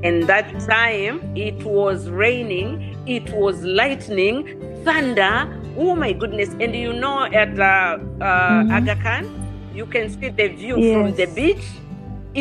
And 0.05 0.25
that 0.25 0.61
time, 0.61 1.37
it 1.37 1.65
was 1.65 2.09
raining, 2.09 2.97
it 3.07 3.33
was 3.33 3.65
lightning, 3.65 4.83
thunder. 4.85 5.49
Oh 5.77 5.97
my 5.97 6.13
goodness. 6.13 6.51
And 6.61 6.75
you 6.75 6.93
know, 6.93 7.25
at 7.25 7.59
uh, 7.59 7.63
uh, 7.63 7.99
mm-hmm. 7.99 8.71
Aga 8.71 8.97
Khan, 9.03 9.71
you 9.75 9.87
can 9.87 10.09
see 10.11 10.29
the 10.29 10.49
view 10.49 10.79
yes. 10.79 10.95
from 10.95 11.15
the 11.17 11.27
beach 11.35 11.65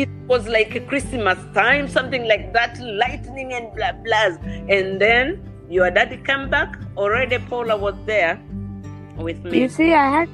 it 0.02 0.08
was 0.26 0.46
like 0.46 0.74
a 0.74 0.80
Christmas 0.80 1.38
time, 1.54 1.88
something 1.88 2.26
like 2.28 2.52
that, 2.52 2.78
lightning 2.80 3.52
and 3.52 3.74
blah 3.74 3.92
blah. 3.92 4.36
And 4.68 5.00
then 5.00 5.42
your 5.68 5.90
daddy 5.90 6.18
came 6.18 6.48
back. 6.50 6.78
Already 6.96 7.38
Paula 7.38 7.76
was 7.76 7.94
there 8.06 8.40
with 9.16 9.44
me. 9.44 9.60
You 9.62 9.68
see, 9.68 9.92
I 9.94 10.08
had 10.10 10.28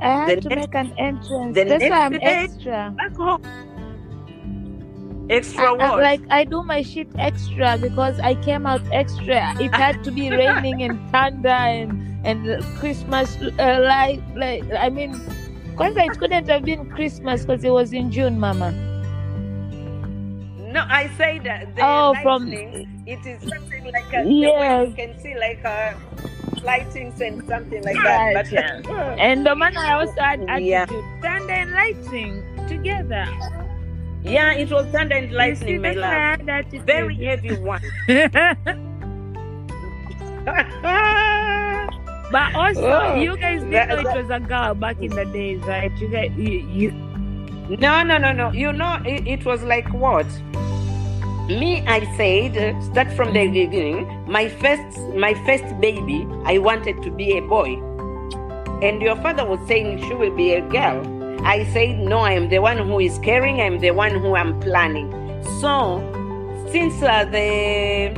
I 0.00 0.08
had 0.08 0.38
the 0.38 0.40
to 0.42 0.48
next, 0.48 0.60
make 0.60 0.74
an 0.74 0.92
entrance. 0.98 1.54
That's 1.54 1.84
why 1.84 2.00
I'm 2.06 2.18
extra. 2.20 2.94
Back 2.96 3.16
home. 3.16 3.42
Extra 5.28 5.64
I, 5.64 5.70
what? 5.72 5.80
I, 5.80 6.02
like 6.02 6.22
I 6.30 6.44
do 6.44 6.62
my 6.62 6.82
shit 6.82 7.08
extra 7.18 7.78
because 7.78 8.20
I 8.20 8.34
came 8.34 8.66
out 8.66 8.82
extra. 8.92 9.54
It 9.60 9.74
had 9.74 10.04
to 10.04 10.12
be 10.12 10.30
raining 10.42 10.82
and 10.82 11.00
thunder 11.10 11.48
and 11.48 12.04
and 12.24 12.62
Christmas 12.78 13.36
uh, 13.58 13.80
like 13.82 14.20
like 14.34 14.64
I 14.78 14.90
mean, 14.90 15.18
because 15.70 15.96
it 15.96 16.18
couldn't 16.18 16.48
have 16.48 16.64
been 16.64 16.90
Christmas 16.90 17.44
because 17.46 17.64
it 17.64 17.70
was 17.70 17.92
in 17.92 18.10
June, 18.10 18.38
Mama. 18.38 18.74
No, 20.76 20.84
I 20.90 21.08
say 21.16 21.38
that 21.38 21.74
the 21.74 21.80
oh, 21.80 22.12
lightning, 22.12 22.84
from 22.84 23.06
it 23.06 23.24
is 23.24 23.40
something 23.48 23.84
like 23.84 24.12
a, 24.12 24.28
yes. 24.28 24.88
you 24.90 24.94
can 24.94 25.18
see 25.18 25.34
like 25.34 25.64
a 25.64 25.96
lightings 26.56 27.18
and 27.22 27.42
something 27.48 27.82
like 27.82 27.96
that. 27.96 28.34
But, 28.34 28.52
yeah. 28.52 28.82
Uh, 28.84 29.16
and 29.16 29.46
the 29.46 29.56
man 29.56 29.74
I 29.74 29.94
also 29.94 30.20
had 30.20 30.42
attitude, 30.42 30.68
yeah. 30.68 30.84
thunder 31.22 31.52
and 31.54 31.72
lightning 31.72 32.44
together. 32.68 33.24
Yeah, 34.22 34.52
it 34.52 34.70
was 34.70 34.84
thunder 34.92 35.14
and 35.14 35.32
lightning, 35.32 35.80
my 35.80 35.92
love. 35.92 36.40
Very 36.84 37.14
heavy 37.24 37.56
one. 37.56 37.80
but 42.30 42.54
also, 42.54 42.82
oh, 42.84 43.14
you 43.14 43.34
guys 43.38 43.60
didn't 43.60 43.70
that, 43.70 43.88
know 43.88 44.10
it 44.10 44.22
was 44.22 44.28
a 44.28 44.40
girl 44.40 44.74
back 44.74 45.00
in 45.00 45.08
the 45.08 45.24
days, 45.24 45.62
right? 45.62 45.90
You 45.96 46.08
guys, 46.08 46.32
you, 46.36 46.68
you 46.68 47.06
no, 47.68 48.02
no, 48.04 48.16
no, 48.18 48.32
no. 48.32 48.52
You 48.52 48.72
know, 48.72 49.00
it, 49.04 49.26
it 49.26 49.44
was 49.44 49.62
like 49.64 49.92
what? 49.92 50.26
Me, 51.48 51.86
I 51.86 52.04
said, 52.16 52.82
start 52.82 53.12
from 53.12 53.32
the 53.32 53.46
beginning. 53.46 54.24
My 54.26 54.48
first, 54.48 54.98
my 55.14 55.32
first 55.46 55.80
baby, 55.80 56.26
I 56.44 56.58
wanted 56.58 57.00
to 57.04 57.10
be 57.12 57.38
a 57.38 57.40
boy, 57.40 57.76
and 58.82 59.00
your 59.00 59.14
father 59.14 59.44
was 59.44 59.60
saying 59.68 60.02
she 60.08 60.14
will 60.14 60.34
be 60.34 60.54
a 60.54 60.60
girl. 60.60 61.06
I 61.46 61.62
said, 61.72 62.00
no, 62.00 62.18
I 62.18 62.32
am 62.32 62.48
the 62.48 62.58
one 62.58 62.78
who 62.78 62.98
is 62.98 63.16
caring. 63.20 63.60
I 63.60 63.66
am 63.66 63.78
the 63.78 63.92
one 63.92 64.10
who 64.10 64.34
am 64.34 64.58
planning. 64.58 65.08
So, 65.60 66.02
since 66.72 67.00
uh, 67.00 67.24
the 67.26 68.12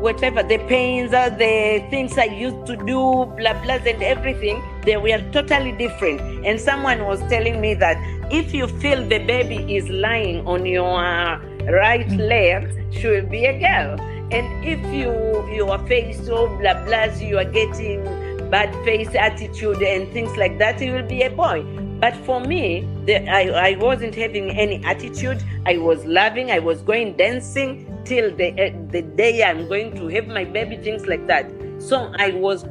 whatever 0.00 0.44
the 0.44 0.58
pains, 0.68 1.12
uh, 1.12 1.28
the 1.30 1.84
things 1.90 2.16
I 2.16 2.26
used 2.26 2.66
to 2.66 2.76
do, 2.76 3.26
blah 3.36 3.60
blah, 3.64 3.80
and 3.84 4.00
everything, 4.00 4.62
they 4.84 4.96
were 4.96 5.20
totally 5.32 5.72
different. 5.72 6.20
And 6.46 6.60
someone 6.60 7.04
was 7.04 7.18
telling 7.28 7.60
me 7.60 7.74
that 7.74 7.98
if 8.30 8.54
you 8.54 8.68
feel 8.68 9.04
the 9.08 9.18
baby 9.18 9.74
is 9.74 9.88
lying 9.88 10.46
on 10.46 10.66
your 10.66 11.42
right 11.72 12.08
leg, 12.10 12.92
should 12.92 13.30
be 13.30 13.44
a 13.46 13.58
girl. 13.58 14.00
And 14.32 14.64
if 14.64 14.80
you 14.92 15.10
your 15.52 15.78
face 15.86 16.24
so 16.24 16.46
blah 16.58 16.84
blah, 16.84 17.04
you 17.18 17.38
are 17.38 17.44
getting 17.44 18.04
bad 18.50 18.72
face 18.84 19.14
attitude 19.14 19.82
and 19.82 20.12
things 20.12 20.36
like 20.36 20.58
that, 20.58 20.80
it 20.82 20.92
will 20.92 21.06
be 21.06 21.22
a 21.22 21.30
boy. 21.30 21.62
But 22.00 22.16
for 22.16 22.40
me, 22.40 22.86
the, 23.04 23.28
I, 23.28 23.72
I 23.72 23.76
wasn't 23.76 24.14
having 24.14 24.50
any 24.50 24.82
attitude. 24.84 25.42
I 25.66 25.76
was 25.76 26.04
loving. 26.06 26.50
I 26.50 26.58
was 26.58 26.80
going 26.80 27.16
dancing 27.16 27.86
till 28.04 28.34
the 28.34 28.52
uh, 28.52 28.70
the 28.90 29.02
day 29.02 29.42
I'm 29.44 29.68
going 29.68 29.94
to 29.96 30.08
have 30.08 30.26
my 30.26 30.44
baby, 30.44 30.76
things 30.76 31.06
like 31.06 31.26
that. 31.26 31.50
So 31.78 32.12
I 32.18 32.30
was 32.30 32.64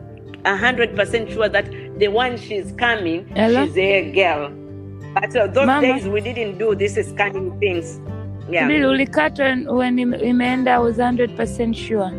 hundred 0.46 0.96
percent 0.96 1.30
sure 1.30 1.48
that 1.50 1.70
the 2.00 2.08
one 2.08 2.38
she's 2.38 2.72
coming, 2.72 3.28
Hello? 3.36 3.66
she's 3.66 3.78
a 3.78 4.12
girl. 4.12 4.52
But 5.14 5.36
uh, 5.36 5.48
those 5.48 5.68
Mama. 5.68 5.82
days 5.82 6.08
we 6.08 6.22
didn't 6.22 6.58
do 6.58 6.76
this 6.76 6.96
scanning 6.96 7.60
things. 7.60 8.00
Yeah. 8.50 8.68
Bill 8.68 8.90
ulikata 8.92 9.66
when 9.72 10.00
ime- 10.00 10.20
imeenda 10.22 10.70
I 10.76 10.80
was 10.80 10.98
100% 10.98 11.76
sure. 11.76 12.12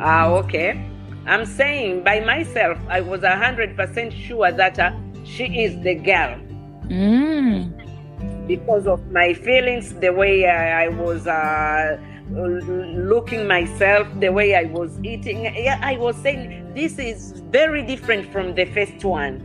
Ah, 0.00 0.26
okay. 0.28 0.80
I'm 1.26 1.44
saying 1.44 2.04
by 2.04 2.20
myself, 2.20 2.78
I 2.88 3.00
was 3.00 3.22
hundred 3.24 3.76
percent 3.76 4.12
sure 4.12 4.50
that 4.52 4.78
uh, 4.78 4.92
she 5.24 5.44
is 5.64 5.80
the 5.82 5.94
girl 5.94 6.38
Mm. 6.88 7.68
because 8.46 8.86
of 8.86 9.10
my 9.12 9.34
feelings, 9.34 9.92
the 9.94 10.10
way 10.10 10.46
I, 10.46 10.84
I 10.84 10.88
was 10.88 11.26
uh, 11.26 11.98
looking 12.30 13.46
myself, 13.46 14.06
the 14.20 14.30
way 14.30 14.54
I 14.54 14.64
was 14.64 14.98
eating. 15.02 15.44
Yeah, 15.44 15.78
I 15.82 15.98
was 15.98 16.16
saying 16.16 16.72
this 16.74 16.98
is 16.98 17.42
very 17.50 17.82
different 17.82 18.32
from 18.32 18.54
the 18.54 18.64
first 18.64 19.04
one. 19.04 19.42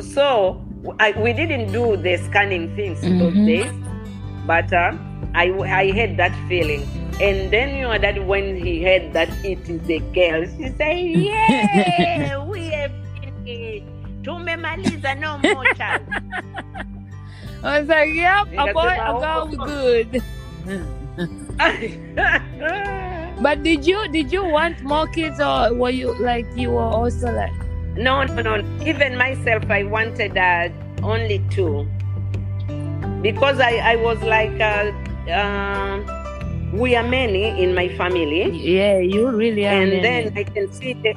So 0.00 0.64
I, 0.98 1.12
we 1.12 1.32
didn't 1.32 1.72
do 1.72 1.96
the 1.96 2.16
scanning 2.16 2.74
things 2.74 3.00
those 3.02 3.34
Mhm. 3.34 3.46
days, 3.46 3.72
but 4.46 4.72
uh, 4.72 4.92
I, 5.34 5.52
I 5.82 5.90
had 5.92 6.16
that 6.16 6.32
feeling. 6.48 6.82
And 7.20 7.50
then 7.52 7.76
you 7.76 7.82
know 7.82 7.98
that 7.98 8.24
when 8.26 8.56
he 8.56 8.82
heard 8.82 9.12
that 9.12 9.28
it 9.44 9.68
is 9.68 9.86
a 9.90 9.98
girl, 10.16 10.46
she 10.56 10.68
said, 10.78 10.96
"Yeah, 10.96 12.38
we 12.48 12.68
have. 12.70 12.92
Tumemaliza, 14.22 15.18
no 15.18 15.38
more 15.38 15.64
child." 15.76 16.02
I 17.62 17.80
was 17.80 17.88
like, 17.88 18.08
yep, 18.14 18.48
a 18.56 18.72
boy, 18.72 18.88
a 18.88 19.12
girl, 19.20 19.46
we 19.50 19.56
good. 19.56 20.22
But 23.40 23.62
did 23.62 23.86
you 23.86 24.08
did 24.08 24.32
you 24.32 24.44
want 24.44 24.82
more 24.82 25.06
kids 25.06 25.40
or 25.40 25.72
were 25.74 25.90
you 25.90 26.14
like 26.20 26.46
you 26.56 26.70
were 26.72 26.90
also 27.00 27.32
like 27.32 27.52
no, 28.06 28.24
no, 28.24 28.42
no. 28.42 28.84
Even 28.84 29.16
myself, 29.16 29.64
I 29.70 29.82
wanted 29.84 30.36
uh, 30.36 30.68
only 31.02 31.38
two 31.50 31.86
because 33.22 33.60
I, 33.60 33.72
I 33.92 33.96
was 33.96 34.20
like, 34.22 34.58
uh, 34.60 34.90
uh, 35.30 35.94
we 36.72 36.94
are 36.96 37.02
many 37.06 37.44
in 37.62 37.74
my 37.74 37.88
family. 37.96 38.50
yeah, 38.50 38.98
you 38.98 39.28
really 39.30 39.66
are. 39.66 39.70
and 39.82 39.90
many. 39.90 40.02
then 40.02 40.32
I 40.36 40.44
can 40.44 40.72
see 40.72 40.92
the 40.94 41.14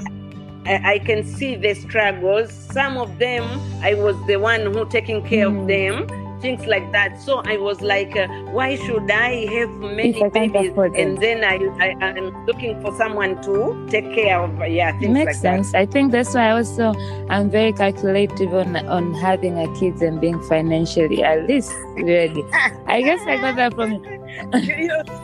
I 0.66 1.00
can 1.00 1.26
see 1.26 1.56
the 1.56 1.74
struggles. 1.74 2.52
Some 2.52 2.98
of 2.98 3.20
them 3.20 3.44
I 3.82 3.94
was 3.94 4.16
the 4.28 4.38
one 4.38 4.62
who 4.74 4.88
taking 4.90 5.22
care 5.24 5.48
Mm. 5.50 5.62
of 5.62 5.68
them, 5.68 5.96
things 6.44 6.68
like 6.68 6.92
that. 6.92 7.20
So 7.20 7.42
I 7.46 7.58
was 7.58 7.82
like, 7.82 8.16
uh, 8.16 8.28
why 8.52 8.76
should 8.76 9.10
I 9.10 9.48
have 9.56 9.70
many 9.72 10.30
babies? 10.30 10.74
And 11.02 11.18
then 11.18 11.44
I, 11.44 11.56
I 11.86 11.90
I'm 12.06 12.46
looking 12.46 12.80
for 12.82 12.96
someone 12.98 13.42
to 13.44 13.88
take 13.90 14.14
care 14.14 14.40
of 14.40 14.52
yeah 14.68 14.92
things 15.00 15.14
makes 15.14 15.26
like 15.26 15.36
sense. 15.48 15.74
I 15.74 15.86
think 15.86 16.12
that's 16.12 16.36
why 16.36 16.52
also 16.52 16.94
I'm 17.30 17.50
very 17.50 17.72
calculative 17.72 18.54
on 18.54 18.76
on 18.98 19.14
having 19.16 19.58
a 19.58 19.68
kids 19.80 20.02
and 20.02 20.20
being 20.20 20.42
financially 20.44 21.24
at 21.24 21.48
least 21.48 21.72
ready. 21.98 22.44
I 22.98 23.02
guess 23.02 23.22
I 23.26 23.38
got 23.38 23.56
that 23.56 23.74
from 23.74 24.04
that. 24.04 24.13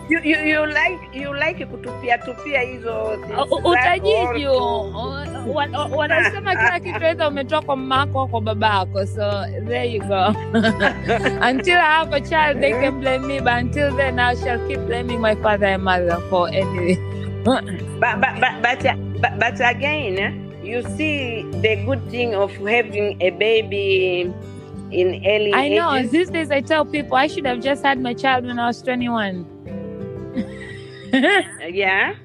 You, 0.10 0.20
you, 0.24 0.38
you, 0.40 0.66
like 0.66 1.00
you 1.14 1.34
like 1.34 1.66
kutupia 1.66 2.18
tupia 2.18 2.62
hizo 2.62 3.18
things 3.28 3.40
U- 3.40 3.50
zako 3.50 3.56
utajiju 3.70 4.50
to- 4.50 4.94
Wa- 5.54 5.68
wa- 5.74 5.86
wanasema 5.98 6.56
kila 6.56 6.80
kitu 6.94 7.06
aidha 7.06 7.28
umetoka 7.28 7.62
kwa 7.66 7.76
mamako 7.76 8.28
kwa 8.28 8.42
babako 8.42 9.06
so 9.06 9.32
there 9.68 9.86
you 9.94 10.02
go. 10.04 10.36
Until 11.50 11.78
i 11.78 11.82
have 11.98 12.14
a 12.16 12.22
child 12.22 12.60
they 12.62 12.72
can 12.72 13.00
blame 13.00 13.28
me 13.28 13.40
but 13.40 13.54
until 13.54 13.96
then 13.96 14.20
i 14.20 14.36
shall 14.36 14.68
keep 14.68 14.80
blaming 14.80 15.20
my 15.22 15.36
father 15.36 15.68
and 15.68 15.84
mother 15.84 16.18
for 16.30 16.48
any 16.50 16.96
but 17.46 17.64
but 18.00 18.20
but 18.40 18.62
but, 18.62 18.86
uh, 18.86 18.96
but, 19.22 19.40
but 19.40 19.60
again 19.62 20.20
uh, 20.20 20.66
you 20.66 20.84
see 20.98 21.44
the 21.62 21.76
good 21.86 22.02
thing 22.12 22.36
of 22.36 22.52
having 22.68 23.16
a 23.22 23.30
baby 23.32 24.32
in 24.92 25.22
early 25.26 25.54
i 25.54 25.70
know 25.70 25.94
ages. 25.94 26.12
these 26.12 26.30
days 26.30 26.52
i 26.52 26.62
tell 26.62 26.86
people 26.86 27.16
i 27.16 27.28
should 27.28 27.46
have 27.46 27.62
just 27.62 27.84
had 27.84 28.00
my 28.02 28.14
child 28.14 28.46
when 28.46 28.60
i 28.60 28.68
was 28.68 28.82
21 28.82 29.46
yeah? 31.72 32.16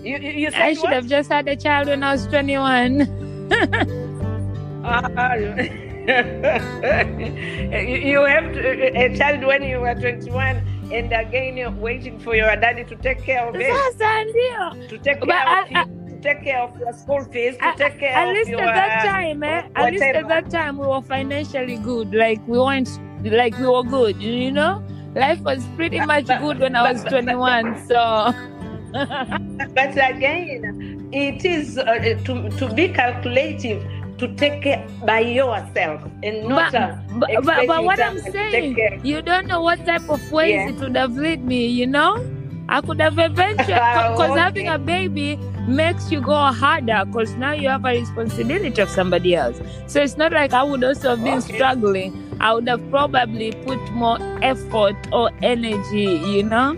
You 0.00 0.18
you, 0.18 0.50
i 0.54 0.72
should 0.74 0.84
what? 0.84 0.92
have 0.92 1.06
just 1.06 1.30
had 1.30 1.48
a 1.48 1.56
child 1.56 1.88
when 1.88 2.02
i 2.02 2.12
was 2.12 2.26
21 2.26 3.06
Ah, 4.88 5.34
you, 6.06 6.14
have 8.24 8.52
to, 8.52 8.96
a 8.96 9.16
child 9.16 9.44
when 9.44 9.64
you 9.64 9.80
were 9.80 9.94
21 9.94 10.56
and 10.92 11.12
again 11.12 11.56
you're 11.56 11.70
waiting 11.72 12.20
for 12.20 12.36
your 12.36 12.54
daddy 12.54 12.84
to 12.84 12.94
take 12.96 13.20
care 13.24 13.48
of 13.48 13.56
it. 13.56 13.74
Sasa 13.74 14.24
ndio. 14.30 14.88
To 14.88 14.98
take 14.98 15.20
care 15.20 15.34
I- 15.34 15.62
of 15.62 15.68
to 15.88 15.95
take 16.22 16.42
care 16.44 16.60
of 16.60 16.78
your 16.78 16.92
school 16.92 17.24
fees 17.24 17.56
to 17.58 17.64
At- 17.64 17.76
take 17.76 17.98
care 17.98 18.10
at 18.14 18.28
of 18.28 18.34
least 18.34 18.50
your 18.50 18.60
at 18.60 18.74
that 18.74 19.04
time, 19.04 19.42
eh? 19.42 19.62
At 19.74 19.92
least 19.92 20.02
at 20.02 20.28
that 20.28 20.50
time, 20.50 20.78
we 20.78 20.86
were 20.86 21.02
financially 21.02 21.76
good. 21.76 22.14
Like 22.14 22.40
we 22.46 22.58
weren't, 22.58 22.88
like 23.24 23.58
we 23.58 23.66
were 23.66 23.82
good. 23.82 24.20
You 24.22 24.52
know, 24.52 24.82
life 25.14 25.40
was 25.40 25.64
pretty 25.76 26.00
much 26.00 26.26
good 26.26 26.58
when 26.58 26.76
I 26.76 26.92
was 26.92 27.02
But- 27.02 27.10
but- 27.10 27.20
twenty 27.22 27.34
one. 27.36 27.86
So 27.88 28.32
But 28.92 29.92
again, 29.92 31.08
it 31.12 31.44
is 31.44 31.76
uh, 31.78 31.84
to, 32.24 32.48
to 32.50 32.72
be 32.74 32.88
calculative 32.88 33.84
to 34.18 34.28
take 34.36 34.62
care 34.62 34.86
by 35.04 35.20
yourself 35.20 36.00
and 36.22 36.48
not. 36.48 36.72
but, 36.72 36.80
uh, 36.80 36.96
but, 37.18 37.30
but, 37.44 37.66
but 37.66 37.84
what 37.84 38.00
I'm 38.00 38.16
someone 38.18 38.32
to 38.32 38.32
take 38.32 38.76
saying, 38.76 39.00
you 39.04 39.20
don't 39.20 39.46
know 39.46 39.60
what 39.60 39.84
type 39.84 40.08
of 40.08 40.32
ways 40.32 40.52
Yeah. 40.54 40.68
it 40.70 40.76
would 40.76 40.96
have 40.96 41.16
led 41.16 41.44
me. 41.44 41.66
You 41.66 41.86
know, 41.86 42.24
I 42.70 42.80
could 42.80 43.00
have 43.00 43.18
eventually 43.18 43.66
because 43.74 44.30
Okay. 44.30 44.40
having 44.40 44.68
a 44.68 44.78
baby 44.78 45.38
makes 45.66 46.10
you 46.10 46.20
go 46.20 46.34
harder 46.52 47.04
because 47.06 47.36
now 47.36 47.52
you 47.52 47.68
have 47.68 47.84
a 47.84 47.90
responsibility 47.90 48.80
of 48.80 48.88
somebody 48.90 49.34
else. 49.34 49.60
So 49.86 50.00
it's 50.02 50.16
not 50.16 50.32
like 50.32 50.52
I 50.52 50.62
would 50.62 50.84
also 50.84 51.10
have 51.10 51.24
been 51.24 51.38
Okay. 51.38 51.54
struggling. 51.54 52.14
I 52.40 52.54
would 52.54 52.68
have 52.68 52.88
probably 52.90 53.52
put 53.52 53.90
more 53.90 54.18
effort 54.42 54.96
or 55.12 55.30
energy, 55.42 56.20
you 56.34 56.42
know, 56.42 56.76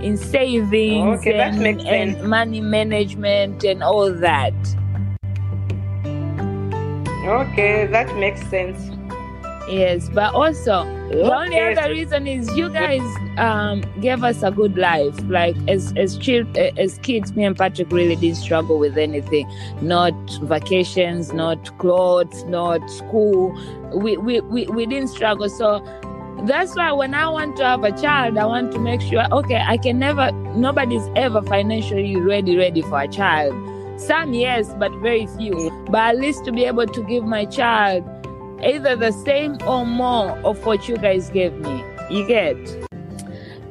in 0.00 0.16
savings 0.16 1.26
Okay, 1.26 1.38
and, 1.38 1.80
and 1.86 2.20
money 2.22 2.60
management 2.60 3.64
and 3.64 3.82
all 3.82 4.12
that. 4.12 4.54
Okay, 7.24 7.86
that 7.86 8.14
makes 8.16 8.42
sense. 8.48 8.91
Yes, 9.72 10.10
but 10.10 10.34
also 10.34 10.84
the 11.08 11.34
only 11.34 11.58
other 11.58 11.88
reason 11.90 12.26
is 12.26 12.54
you 12.54 12.68
guys 12.68 13.00
um 13.38 13.80
gave 14.02 14.22
us 14.22 14.42
a 14.42 14.50
good 14.50 14.76
life. 14.76 15.18
Like 15.28 15.56
as 15.66 15.94
as 15.96 16.18
chil- 16.18 16.46
uh, 16.58 16.72
as 16.76 16.98
kids, 16.98 17.34
me 17.34 17.44
and 17.44 17.56
Patrick 17.56 17.90
really 17.90 18.16
didn't 18.16 18.36
struggle 18.36 18.78
with 18.78 18.98
anything. 18.98 19.50
Not 19.80 20.12
vacations, 20.42 21.32
not 21.32 21.78
clothes, 21.78 22.44
not 22.44 22.90
school. 22.90 23.58
We 23.94 24.18
we 24.18 24.40
we, 24.40 24.66
we 24.66 24.84
didn't 24.84 25.08
struggle. 25.08 25.48
So 25.48 25.82
that's 26.44 26.76
why 26.76 26.92
when 26.92 27.14
I 27.14 27.26
want 27.28 27.56
to 27.56 27.64
have 27.64 27.82
a 27.82 27.92
child, 27.92 28.36
I 28.36 28.44
want 28.44 28.72
to 28.72 28.78
make 28.78 29.00
sure 29.00 29.24
okay, 29.32 29.62
I 29.66 29.78
can 29.78 29.98
never 29.98 30.30
nobody's 30.54 31.08
ever 31.16 31.40
financially 31.40 32.16
ready 32.16 32.58
ready 32.58 32.82
for 32.82 33.00
a 33.00 33.08
child. 33.08 33.54
Some 33.98 34.34
yes, 34.34 34.74
but 34.78 34.92
very 34.96 35.26
few. 35.38 35.70
But 35.88 36.14
at 36.14 36.18
least 36.18 36.44
to 36.44 36.52
be 36.52 36.64
able 36.66 36.86
to 36.88 37.02
give 37.04 37.24
my 37.24 37.46
child 37.46 38.04
either 38.64 38.96
the 38.96 39.12
same 39.12 39.58
or 39.66 39.84
more 39.86 40.30
of 40.44 40.64
what 40.66 40.88
you 40.88 40.96
guys 40.96 41.30
gave 41.30 41.52
me. 41.54 41.84
You 42.10 42.26
get 42.26 42.56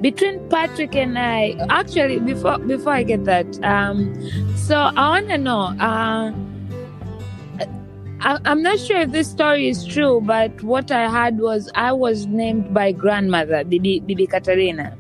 between 0.02 0.40
Patrick 0.50 0.96
and 0.96 1.18
I. 1.18 1.56
Actually, 1.70 2.20
before 2.20 2.58
before 2.60 2.94
I 2.94 3.04
get 3.04 3.26
that, 3.26 3.64
um, 3.64 4.14
so 4.58 4.76
I 4.78 5.10
want 5.10 5.30
to 5.30 5.38
know. 5.38 5.62
Uh, 5.80 6.32
I, 8.24 8.38
I'm 8.46 8.62
not 8.62 8.78
sure 8.80 8.98
if 9.02 9.12
this 9.12 9.30
story 9.30 9.68
is 9.68 9.84
true, 9.86 10.22
but 10.24 10.62
what 10.62 10.92
I 10.92 11.10
had 11.10 11.40
was 11.40 11.70
I 11.76 11.92
was 11.92 12.28
named 12.28 12.72
by 12.74 12.92
grandmother, 12.92 13.64
Bibi, 13.64 14.02
Bibi 14.02 14.28
Katarina. 14.28 14.96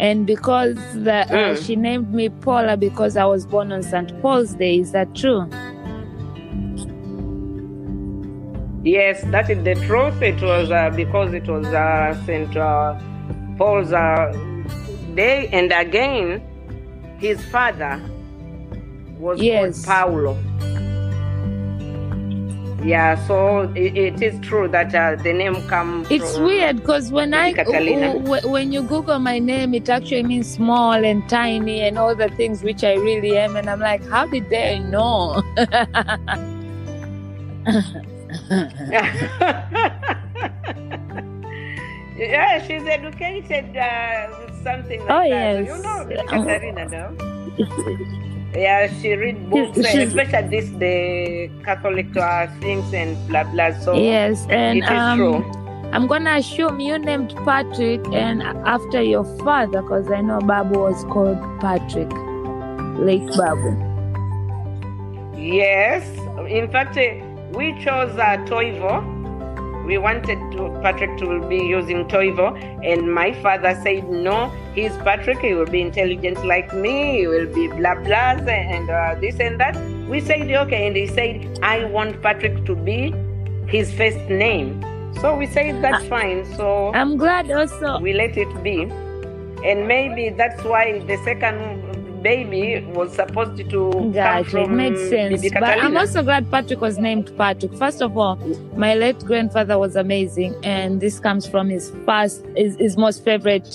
And 0.00 0.26
because 0.26 0.74
the, 1.04 1.20
uh, 1.20 1.26
Mm. 1.54 1.66
she 1.66 1.76
named 1.76 2.12
me 2.12 2.28
Paula 2.30 2.76
because 2.76 3.16
I 3.16 3.26
was 3.26 3.46
born 3.46 3.72
on 3.72 3.82
St. 3.82 4.10
Paul's 4.22 4.54
Day, 4.54 4.78
is 4.78 4.92
that 4.92 5.14
true? 5.14 5.48
Yes, 8.84 9.22
that 9.30 9.48
is 9.48 9.64
the 9.64 9.74
truth. 9.86 10.20
It 10.20 10.42
was 10.42 10.70
uh, 10.70 10.90
because 10.94 11.32
it 11.32 11.48
was 11.48 11.64
uh, 11.66 12.14
St. 12.26 12.54
Uh, 12.54 12.98
Paul's 13.56 13.92
uh, 13.94 14.30
day, 15.14 15.48
and 15.52 15.72
again, 15.72 16.42
his 17.18 17.42
father 17.46 17.98
was 19.18 19.40
Yes. 19.40 19.86
called 19.86 20.12
Paulo. 20.12 20.38
Yeah, 22.84 23.14
so 23.26 23.72
it, 23.74 23.96
it 23.96 24.22
is 24.22 24.38
true 24.46 24.68
that 24.68 24.94
uh, 24.94 25.16
the 25.22 25.32
name 25.32 25.54
comes. 25.68 26.06
It's 26.10 26.36
weird 26.36 26.76
because 26.76 27.10
when 27.10 27.32
I 27.32 27.54
Catalina. 27.54 28.08
w- 28.12 28.24
w- 28.26 28.52
when 28.52 28.72
you 28.72 28.82
Google 28.82 29.18
my 29.18 29.38
name, 29.38 29.72
it 29.72 29.88
actually 29.88 30.24
means 30.24 30.50
small 30.50 30.92
and 30.92 31.26
tiny 31.26 31.80
and 31.80 31.98
all 31.98 32.14
the 32.14 32.28
things 32.30 32.62
which 32.62 32.84
I 32.84 32.96
really 32.96 33.38
am, 33.38 33.56
and 33.56 33.70
I'm 33.70 33.80
like, 33.80 34.06
how 34.10 34.26
did 34.26 34.50
they 34.50 34.80
know? 34.80 35.42
yeah, 42.16 42.62
she's 42.66 42.84
educated, 42.86 43.76
uh, 43.76 44.28
something 44.62 45.00
like 45.00 45.10
Oh, 45.10 45.28
that. 45.28 45.64
yes. 45.64 45.66
You 45.66 45.82
know, 45.82 45.98
Uh, 46.02 46.26
Katarina, 46.26 46.84
no? 46.88 47.16
Yeah, 48.54 48.86
she 49.02 49.14
read 49.14 49.50
books, 49.50 49.76
and 49.78 49.86
She's- 49.86 50.08
especially 50.14 50.46
this 50.48 50.70
the 50.78 51.50
Catholic 51.64 52.16
uh, 52.16 52.46
things 52.60 52.86
and 52.94 53.16
blah 53.26 53.42
blah. 53.50 53.72
So 53.82 53.94
yes, 53.98 54.46
and 54.48 54.78
it 54.78 54.84
is 54.84 54.90
um, 54.90 55.18
true. 55.18 55.42
I'm 55.92 56.06
gonna 56.06 56.36
assume 56.38 56.78
you 56.78 56.96
named 56.98 57.34
Patrick 57.44 58.06
and 58.12 58.44
after 58.64 59.02
your 59.02 59.24
father, 59.42 59.82
because 59.82 60.08
I 60.08 60.20
know 60.20 60.38
Babu 60.38 60.78
was 60.78 61.02
called 61.10 61.38
Patrick, 61.60 62.06
late 63.02 63.26
Babu. 63.36 63.74
Yes, 65.36 66.06
in 66.46 66.70
fact, 66.70 66.96
uh, 66.96 67.02
we 67.54 67.72
chose 67.80 68.16
uh, 68.18 68.36
Toivo. 68.46 69.12
We 69.86 69.98
wanted 69.98 70.38
to, 70.52 70.80
Patrick 70.82 71.18
to 71.18 71.46
be 71.46 71.58
using 71.58 72.06
Toivo, 72.08 72.56
and 72.82 73.12
my 73.12 73.34
father 73.42 73.78
said 73.82 74.08
no. 74.08 74.48
He's 74.74 74.96
Patrick. 75.08 75.40
He 75.40 75.52
will 75.52 75.66
be 75.66 75.82
intelligent 75.82 76.44
like 76.44 76.72
me. 76.74 77.18
He 77.18 77.26
will 77.26 77.52
be 77.52 77.68
blah 77.68 77.94
blah 77.96 78.36
and 78.48 78.88
uh, 78.88 79.14
this 79.20 79.38
and 79.40 79.60
that. 79.60 79.76
We 80.08 80.20
said 80.20 80.50
okay, 80.50 80.86
and 80.86 80.96
he 80.96 81.06
said 81.06 81.58
I 81.62 81.84
want 81.84 82.22
Patrick 82.22 82.64
to 82.64 82.74
be 82.74 83.12
his 83.68 83.92
first 83.92 84.18
name. 84.30 84.82
So 85.20 85.36
we 85.36 85.46
said 85.46 85.82
that's 85.82 86.06
fine. 86.06 86.44
So 86.56 86.92
I'm 86.94 87.16
glad 87.18 87.50
also. 87.50 87.98
we 88.00 88.14
let 88.14 88.38
it 88.38 88.62
be, 88.62 88.82
and 88.82 89.86
maybe 89.86 90.30
that's 90.30 90.64
why 90.64 91.00
the 91.00 91.18
second 91.24 91.83
baby 92.24 92.84
was 92.92 93.14
supposed 93.14 93.56
to 93.58 93.64
come 93.64 94.10
Gotcha, 94.12 94.40
it 94.40 94.50
from 94.66 94.76
makes 94.76 94.98
sense. 95.08 95.42
Bibi 95.42 95.54
But 95.60 95.78
I'm 95.84 95.96
also 95.96 96.22
glad 96.22 96.50
Patrick 96.50 96.80
was 96.80 96.98
named 96.98 97.30
Patrick. 97.38 97.72
First 97.74 98.00
of 98.02 98.16
all, 98.18 98.36
my 98.76 98.94
late 98.94 99.20
grandfather 99.24 99.78
was 99.78 99.94
amazing, 99.94 100.56
and 100.64 101.00
this 101.00 101.20
comes 101.20 101.46
from 101.46 101.68
his 101.68 101.92
first, 102.06 102.44
his, 102.56 102.76
his 102.76 102.96
most 102.96 103.22
favorite 103.24 103.68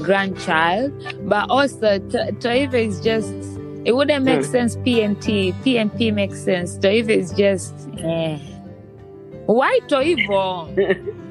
grandchild. 0.00 0.90
But 1.28 1.48
also, 1.50 1.98
T- 1.98 2.32
Toivo 2.42 2.74
is 2.74 3.00
just, 3.00 3.32
it 3.84 3.92
wouldn't 3.94 4.24
make 4.24 4.44
Hmm. 4.44 4.50
sense 4.56 4.76
P 4.84 5.02
and 5.02 5.20
T. 5.20 5.54
P 5.62 5.76
and 5.78 5.94
P 5.96 6.10
makes 6.10 6.40
sense. 6.42 6.78
Toivo 6.78 7.10
is 7.10 7.32
just, 7.32 7.74
eh. 7.98 8.38
Why 9.46 9.78
Toivo? 9.88 10.68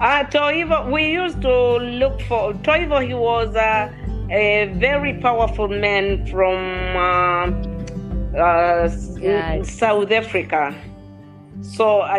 Uh, 0.00 0.24
Toivo, 0.24 0.90
we 0.90 1.12
used 1.12 1.40
to 1.42 1.76
look 1.76 2.20
for 2.22 2.52
Toivo. 2.52 3.06
He 3.06 3.14
was 3.14 3.54
uh, 3.54 3.92
a 4.30 4.66
very 4.76 5.14
powerful 5.20 5.68
man 5.68 6.26
from 6.26 6.96
uh, 6.96 8.36
uh, 8.36 8.90
Yes. 9.20 9.70
South 9.70 10.10
Africa. 10.10 10.74
So 11.62 12.00
I, 12.00 12.18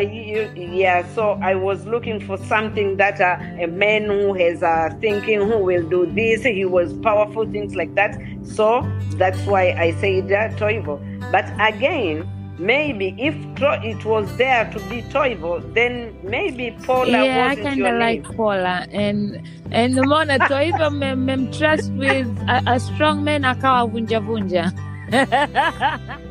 yeah, 0.55 1.05
so 1.13 1.37
I 1.43 1.55
was 1.55 1.85
looking 1.85 2.19
for 2.19 2.37
something 2.37 2.95
that 2.97 3.19
uh, 3.19 3.37
a 3.61 3.67
man 3.67 4.05
who 4.05 4.33
has 4.33 4.63
uh, 4.63 4.89
thinking, 5.01 5.41
who 5.41 5.57
will 5.57 5.87
do 5.87 6.05
this. 6.13 6.43
He 6.43 6.65
was 6.65 6.93
powerful, 6.93 7.45
things 7.45 7.75
like 7.75 7.93
that. 7.95 8.17
So 8.43 8.89
that's 9.17 9.45
why 9.45 9.73
I 9.77 9.91
said 9.99 10.31
uh, 10.31 10.55
Toivo. 10.55 10.99
But 11.31 11.45
again, 11.59 12.27
maybe 12.57 13.15
if 13.17 13.35
to- 13.55 13.79
it 13.83 14.03
was 14.05 14.35
there 14.37 14.65
to 14.71 14.79
be 14.89 15.01
Toivo, 15.03 15.61
then 15.73 16.15
maybe 16.23 16.71
Paula 16.85 17.23
yeah, 17.25 17.47
I 17.51 17.55
kind 17.55 17.67
of 17.81 17.93
name. 17.93 17.99
like 17.99 18.23
Paula. 18.35 18.87
And 18.91 19.41
and 19.71 19.95
that 19.95 20.41
Toivo 20.49 20.89
mem, 20.95 21.25
mem 21.25 21.51
trust 21.51 21.91
with 21.93 22.27
a, 22.47 22.61
a 22.67 22.79
strong 22.79 23.23
man 23.23 23.43
akawa 23.43 23.89
vunja 23.91 24.19
vunja. 24.23 24.71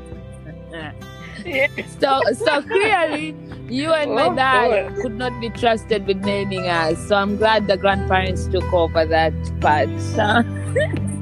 Yeah. 1.45 1.67
So, 2.01 2.21
so 2.35 2.63
clearly, 2.63 3.37
you 3.69 3.93
and 3.93 4.15
my 4.15 4.29
Oh, 4.29 4.35
dad 4.35 4.95
boy. 4.95 5.03
could 5.03 5.17
not 5.19 5.39
be 5.43 5.51
trusted 5.51 6.07
with 6.07 6.25
naming 6.25 6.67
us. 6.69 6.97
So 7.07 7.17
I'm 7.17 7.37
glad 7.37 7.67
the 7.67 7.77
grandparents 7.77 8.47
took 8.47 8.65
over 8.73 9.05
that 9.05 9.35
part. 9.61 9.91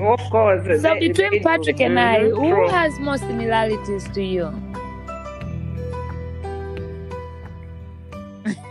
So, 0.00 0.12
Of 0.14 0.20
course. 0.30 0.64
so 0.64 0.94
they- 0.94 1.08
between 1.08 1.30
they- 1.30 1.40
Patrick 1.40 1.80
and 1.80 1.98
I, 2.00 2.20
who 2.30 2.48
true. 2.48 2.68
has 2.68 2.98
more 2.98 3.18
similarities 3.18 4.08
to 4.14 4.22
you? 4.22 4.48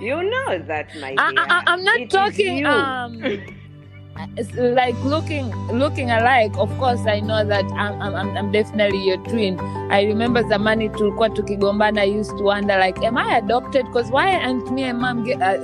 You 0.02 0.24
know 0.24 0.58
that, 0.60 0.88
my 1.00 1.14
I, 1.18 1.32
dear. 1.32 1.46
I, 1.50 1.64
I'm 1.68 1.84
not 1.84 2.00
It 2.00 2.10
talking 2.10 2.66
um 2.66 3.22
it's 4.38 4.52
like 4.56 4.96
looking 5.04 5.52
looking 5.72 6.10
alike. 6.12 6.52
Of 6.58 6.72
course, 6.80 7.00
I 7.06 7.20
know 7.20 7.46
that 7.46 7.66
I'm 7.78 8.02
I'm, 8.02 8.16
I'm- 8.16 8.38
I'm 8.38 8.52
definitely 8.52 9.06
your 9.08 9.18
twin. 9.28 9.60
I 9.92 10.04
remember 10.06 10.42
zamani 10.44 10.90
tulikuwa 10.90 11.30
tukigombana. 11.30 12.02
I 12.02 12.06
used 12.20 12.38
to 12.38 12.44
wonder 12.44 12.78
like, 12.80 12.98
am 13.06 13.18
I 13.18 13.38
adopted? 13.38 13.86
Because 13.86 14.10
why 14.12 14.36
aren't 14.36 14.72
me 14.72 14.84
and 14.84 15.00
mom 15.00 15.24
get, 15.26 15.42
uh, 15.42 15.60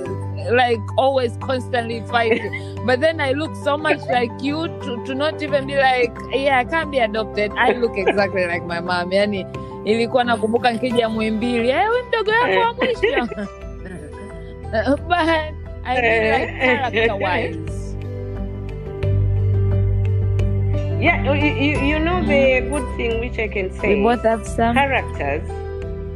like 0.52 0.80
always 0.96 1.36
constantly 1.40 2.02
fighting? 2.06 2.78
but 2.86 3.00
then 3.00 3.20
I 3.20 3.32
look 3.32 3.54
so 3.64 3.76
much 3.76 4.00
like 4.10 4.30
you 4.40 4.68
to, 4.68 5.04
to 5.06 5.14
not 5.14 5.42
even 5.42 5.66
be 5.66 5.76
like, 5.76 6.16
yeah, 6.32 6.58
I 6.58 6.64
can't 6.64 6.90
be 6.90 6.98
adopted. 6.98 7.52
I 7.52 7.72
look 7.72 7.96
exactly 7.96 8.46
like 8.46 8.64
my 8.64 8.80
mom. 8.80 9.10
Yani 9.12 9.46
ilikuwa 9.84 10.24
nakumbuka 10.24 10.70
nkija 10.72 11.08
Muhimbili, 11.08 11.70
eh, 11.70 11.88
huyu 11.88 12.04
mdogo 12.08 12.30
wako 12.30 12.60
wa 12.60 12.74
mwisho. 12.74 13.06
Eh. 13.08 13.26
but 15.08 15.28
I 15.84 16.00
mean 16.00 16.04
eh. 16.04 16.40
like 16.40 16.58
character 16.58 17.14
wise. 17.14 17.76
Yeah, 21.00 21.22
you, 21.24 21.34
you, 21.34 21.78
you 21.86 21.98
know 21.98 22.22
the 22.24 22.62
mm. 22.62 22.70
good 22.70 22.96
thing 22.96 23.20
which 23.20 23.38
I 23.38 23.48
can 23.48 23.70
say. 23.70 23.96
We 23.96 24.02
both 24.02 24.22
have 24.22 24.46
some. 24.46 24.74
characters, 24.74 25.46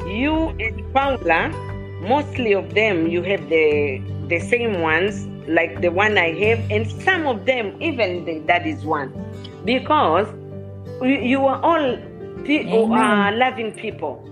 you 0.09 0.57
and 0.59 0.93
Paula, 0.95 1.53
mostly 2.01 2.53
of 2.53 2.75
them 2.75 3.07
you 3.07 3.23
have 3.23 3.49
the 3.49 4.03
the 4.29 4.41
same 4.41 4.81
ones, 4.81 5.27
like 5.49 5.81
the 5.81 5.91
one 5.91 6.17
I 6.17 6.33
have, 6.45 6.71
and 6.71 6.91
some 7.03 7.27
of 7.27 7.45
them 7.45 7.81
even 7.81 8.25
the 8.25 8.41
daddy's 8.41 8.85
one, 8.85 9.13
because 9.65 10.29
you, 11.03 11.19
you 11.33 11.47
are 11.47 11.61
all 11.63 11.99
people 12.45 12.93
are 12.93 13.29
Amen. 13.29 13.39
loving 13.39 13.73
people. 13.73 14.27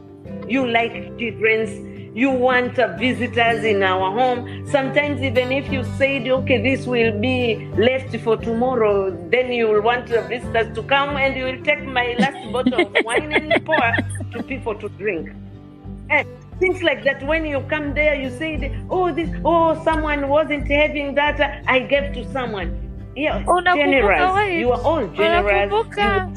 You 0.49 0.67
like 0.67 1.19
children's. 1.19 1.87
You 2.17 2.31
want 2.31 2.79
uh, 2.79 2.97
visitors 2.97 3.65
in 3.65 3.83
our 3.83 4.11
home. 4.11 4.67
Sometimes, 4.67 5.21
even 5.23 5.53
if 5.53 5.71
you 5.71 5.85
said, 5.99 6.27
okay, 6.27 6.61
this 6.61 6.85
will 6.87 7.17
be 7.21 7.69
left 7.77 8.17
for 8.21 8.37
tomorrow, 8.37 9.11
then 9.31 9.53
you 9.53 9.69
will 9.69 9.83
want 9.83 10.09
visitors 10.09 10.75
to 10.75 10.83
come 10.83 11.17
and 11.17 11.37
you 11.37 11.45
will 11.45 11.63
take 11.63 11.85
my 11.85 12.17
last 12.19 12.51
bottle 12.51 12.87
of 12.87 12.95
wine 13.05 13.31
and 13.31 13.65
pour 13.65 13.93
to 14.33 14.43
people 14.43 14.75
to 14.77 14.89
drink. 14.89 15.31
And 16.11 16.27
things 16.59 16.83
like 16.83 17.05
that. 17.05 17.23
When 17.27 17.47
you 17.47 17.61
come 17.69 17.95
there, 17.95 18.15
you 18.23 18.31
say, 18.31 18.73
"Oh, 18.91 19.13
this, 19.13 19.31
oh, 19.45 19.75
someone 19.85 20.29
wasn't 20.29 20.69
having 20.69 21.15
that. 21.15 21.41
I 21.67 21.81
gave 21.81 22.13
to 22.15 22.25
someone." 22.33 22.71
Yeah, 23.17 23.43
generous. 23.75 24.21
You 24.61 24.73
are 24.73 24.83
all 24.83 25.07
generous. 25.09 25.73
Unakumbuka? 25.73 26.31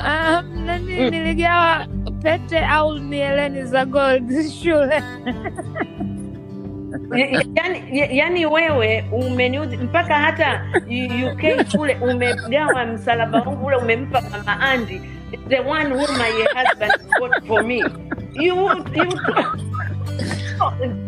Um, 0.00 0.64
nani 0.66 1.10
niligawa 1.10 1.86
pete 2.22 2.58
au 2.66 2.98
mieleni 2.98 3.62
za 3.64 3.84
gold 3.84 4.30
shule. 4.62 5.02
Y- 7.14 7.28
y- 7.32 7.46
yani, 7.54 8.08
yani 8.18 8.46
wewe 8.46 9.04
umeniuzi 9.12 9.76
mpaka 9.76 10.14
hata 10.14 10.64
UK 11.26 11.64
kule 11.76 11.96
umegawa 12.00 12.86
msalaba 12.86 13.40
wangu 13.40 13.66
ule 13.66 13.76
umempa 13.76 14.20
mama 14.20 14.60
Andy 14.60 15.00
the 15.48 15.62
one 15.62 15.90
who 15.90 16.06
my 16.18 16.46
husband 16.54 16.92
bought 17.18 17.46
for 17.46 17.62
me. 17.62 17.82
You 18.32 18.54
you 18.94 19.10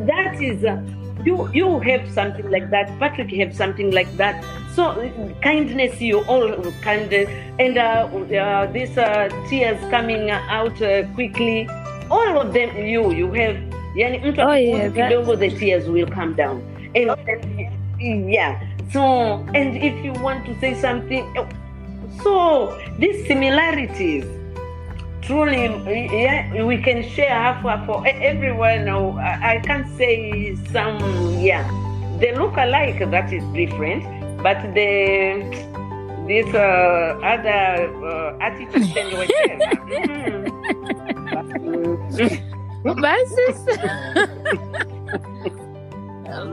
that 0.06 0.36
is 0.40 0.64
uh, 0.64 0.82
you 1.24 1.48
you 1.52 1.78
have 1.80 2.10
something 2.12 2.50
like 2.50 2.70
that 2.70 2.98
Patrick 2.98 3.30
have 3.32 3.54
something 3.54 3.90
like 3.90 4.10
that. 4.16 4.44
So 4.74 5.10
kindness 5.42 6.00
you 6.00 6.24
all 6.26 6.72
kind 6.80 7.12
and 7.12 7.78
uh, 7.78 8.08
uh, 8.08 8.66
this 8.72 8.96
uh, 8.96 9.28
tears 9.48 9.78
coming 9.90 10.30
out 10.30 10.80
uh, 10.82 11.06
quickly. 11.14 11.68
All 12.10 12.40
of 12.40 12.52
them 12.54 12.76
you 12.86 13.12
you 13.12 13.32
have 13.32 13.56
yani 13.94 14.18
mtu 14.18 14.40
Oh, 14.42 14.54
yeah, 14.54 14.88
kidogo 14.90 15.36
the 15.36 15.50
tears 15.50 15.88
will 15.88 16.06
come 16.06 16.34
down. 16.34 16.62
And, 16.94 17.10
and 18.00 18.30
yeah. 18.30 18.60
So 18.92 19.44
and 19.54 19.76
if 19.76 20.04
you 20.04 20.12
want 20.22 20.46
to 20.46 20.58
say 20.60 20.74
something 20.74 21.24
so 22.22 22.78
these 22.98 23.26
similarities 23.26 24.24
truly 25.22 25.64
yeah 26.22 26.62
we 26.64 26.78
can 26.78 27.02
share 27.02 27.30
half 27.30 27.62
for 27.86 28.06
everyone 28.06 28.84
no, 28.84 29.16
I, 29.18 29.60
can't 29.64 29.86
say 29.96 30.56
some 30.72 30.98
yeah 31.38 31.64
they 32.18 32.34
look 32.34 32.56
alike 32.56 32.98
that 33.10 33.32
is 33.32 33.44
different 33.54 34.02
but 34.42 34.56
the 34.74 35.44
this 36.26 36.54
uh, 36.54 37.18
other 37.22 37.88
uh, 38.04 38.38
attitude 38.40 38.96
and 38.96 39.18
whatever 39.18 40.48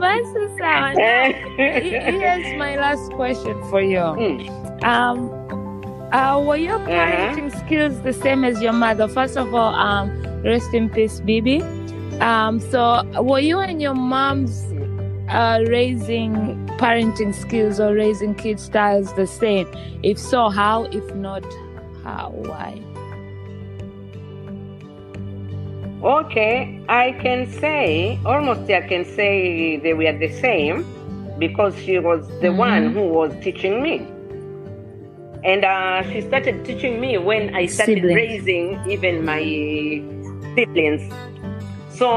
Basi 0.00 0.58
sawa. 0.58 0.92
Now, 0.94 1.32
he- 1.56 2.18
Here's 2.18 2.58
my 2.58 2.76
last 2.76 3.12
question 3.12 3.54
for 3.70 3.80
you. 3.80 3.98
Mm. 3.98 4.48
Um, 4.84 5.45
Uh, 6.12 6.40
were 6.44 6.56
your 6.56 6.78
parenting 6.80 7.50
skills 7.66 8.00
the 8.02 8.12
same 8.12 8.44
as 8.44 8.62
your 8.62 8.72
mother? 8.72 9.08
First 9.08 9.36
of 9.36 9.54
all, 9.54 9.74
um, 9.74 10.10
rest 10.42 10.72
in 10.72 10.88
peace, 10.88 11.20
Bibi. 11.20 11.62
Um, 12.20 12.60
so, 12.60 13.02
were 13.20 13.40
you 13.40 13.58
and 13.58 13.82
your 13.82 13.94
mom's 13.94 14.64
uh, 15.28 15.64
raising 15.66 16.34
parenting 16.78 17.34
skills 17.34 17.80
or 17.80 17.92
raising 17.94 18.34
kids 18.34 18.62
styles 18.62 19.12
the 19.14 19.26
same? 19.26 19.66
If 20.02 20.18
so, 20.18 20.48
how? 20.48 20.84
If 20.84 21.14
not, 21.14 21.44
how? 22.04 22.30
Why? 22.34 22.80
Okay, 26.02 26.80
I 26.88 27.12
can 27.20 27.50
say 27.50 28.18
almost 28.24 28.70
I 28.70 28.82
can 28.82 29.04
say 29.04 29.76
they 29.78 29.92
were 29.94 30.12
the 30.12 30.28
same 30.40 30.86
because 31.38 31.76
she 31.82 31.98
was 31.98 32.26
the 32.40 32.48
Mhm. 32.48 32.56
one 32.56 32.92
who 32.92 33.08
was 33.08 33.34
teaching 33.42 33.82
me. 33.82 34.06
And 35.46 35.64
uh, 35.64 36.02
she 36.10 36.20
started 36.22 36.64
teaching 36.64 37.00
me 37.00 37.18
when 37.18 37.54
I 37.54 37.66
started 37.66 37.98
Siblings. 38.02 38.16
raising 38.16 38.90
even 38.90 39.24
my 39.24 39.42
siblings. 40.56 41.02
So 41.90 42.08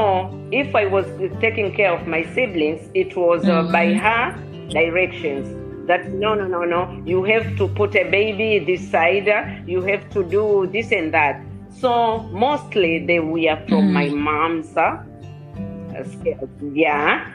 if 0.50 0.74
I 0.74 0.86
was 0.86 1.06
taking 1.40 1.72
care 1.74 1.92
of 1.92 2.06
my 2.08 2.22
siblings, 2.34 2.82
it 2.92 3.16
was 3.16 3.44
uh, 3.48 3.62
by 3.70 3.86
Mhm. 3.86 4.00
her 4.06 4.24
directions. 4.70 5.46
That 5.86 6.08
no, 6.12 6.34
no, 6.34 6.46
no, 6.46 6.64
no. 6.64 6.80
You 7.06 7.22
have 7.24 7.56
to 7.58 7.68
put 7.68 7.94
a 7.96 8.04
baby 8.10 8.58
this 8.58 8.82
side. 8.90 9.28
You 9.66 9.80
have 9.82 10.10
to 10.10 10.22
do 10.24 10.66
this 10.72 10.90
and 10.92 11.14
that. 11.14 11.40
So 11.70 12.18
mostly 12.46 13.06
they 13.06 13.20
were 13.20 13.56
from 13.68 13.84
Mhm. 13.88 13.92
my 13.92 14.08
mom's. 14.10 14.76
Uh, 14.76 14.98
yeah. 16.72 17.26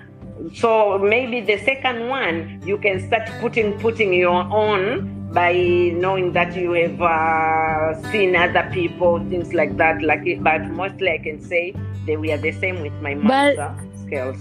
So 0.54 0.98
maybe 1.00 1.42
the 1.42 1.58
second 1.60 2.10
one 2.10 2.62
you 2.66 2.78
can 2.78 3.00
start 3.08 3.30
putting 3.42 3.74
putting 3.80 4.14
your 4.14 4.44
own 4.64 5.25
by 5.34 5.54
knowing 5.96 6.32
that 6.34 6.56
you 6.56 6.72
have 6.74 7.02
uh, 7.02 8.12
seen 8.12 8.36
other 8.36 8.70
people, 8.72 9.20
things 9.30 9.54
like 9.54 9.76
that. 9.78 10.02
Like, 10.02 10.24
but 10.42 10.62
mostly 10.70 11.12
I 11.12 11.18
can 11.18 11.42
say 11.42 11.74
they 12.06 12.18
were 12.18 12.38
the 12.38 12.52
same 12.52 12.82
with 12.82 12.94
my 13.02 13.16
mom's 13.16 13.56
But- 13.58 13.76
skills. 14.06 14.38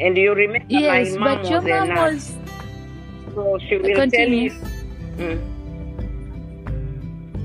And 0.00 0.16
you 0.16 0.32
remember 0.34 0.64
Yes, 0.70 1.14
my 1.16 1.18
mom 1.34 1.42
but 1.42 1.50
your 1.50 1.60
was 1.60 1.70
a 1.70 1.78
mom 1.84 1.88
nurse, 1.88 2.32
was. 2.32 3.34
so 3.34 3.58
she 3.68 3.76
will 3.76 3.94
Continue. 3.94 4.48
tell 4.50 4.58
you. 5.20 5.34
Mm. 5.34 5.40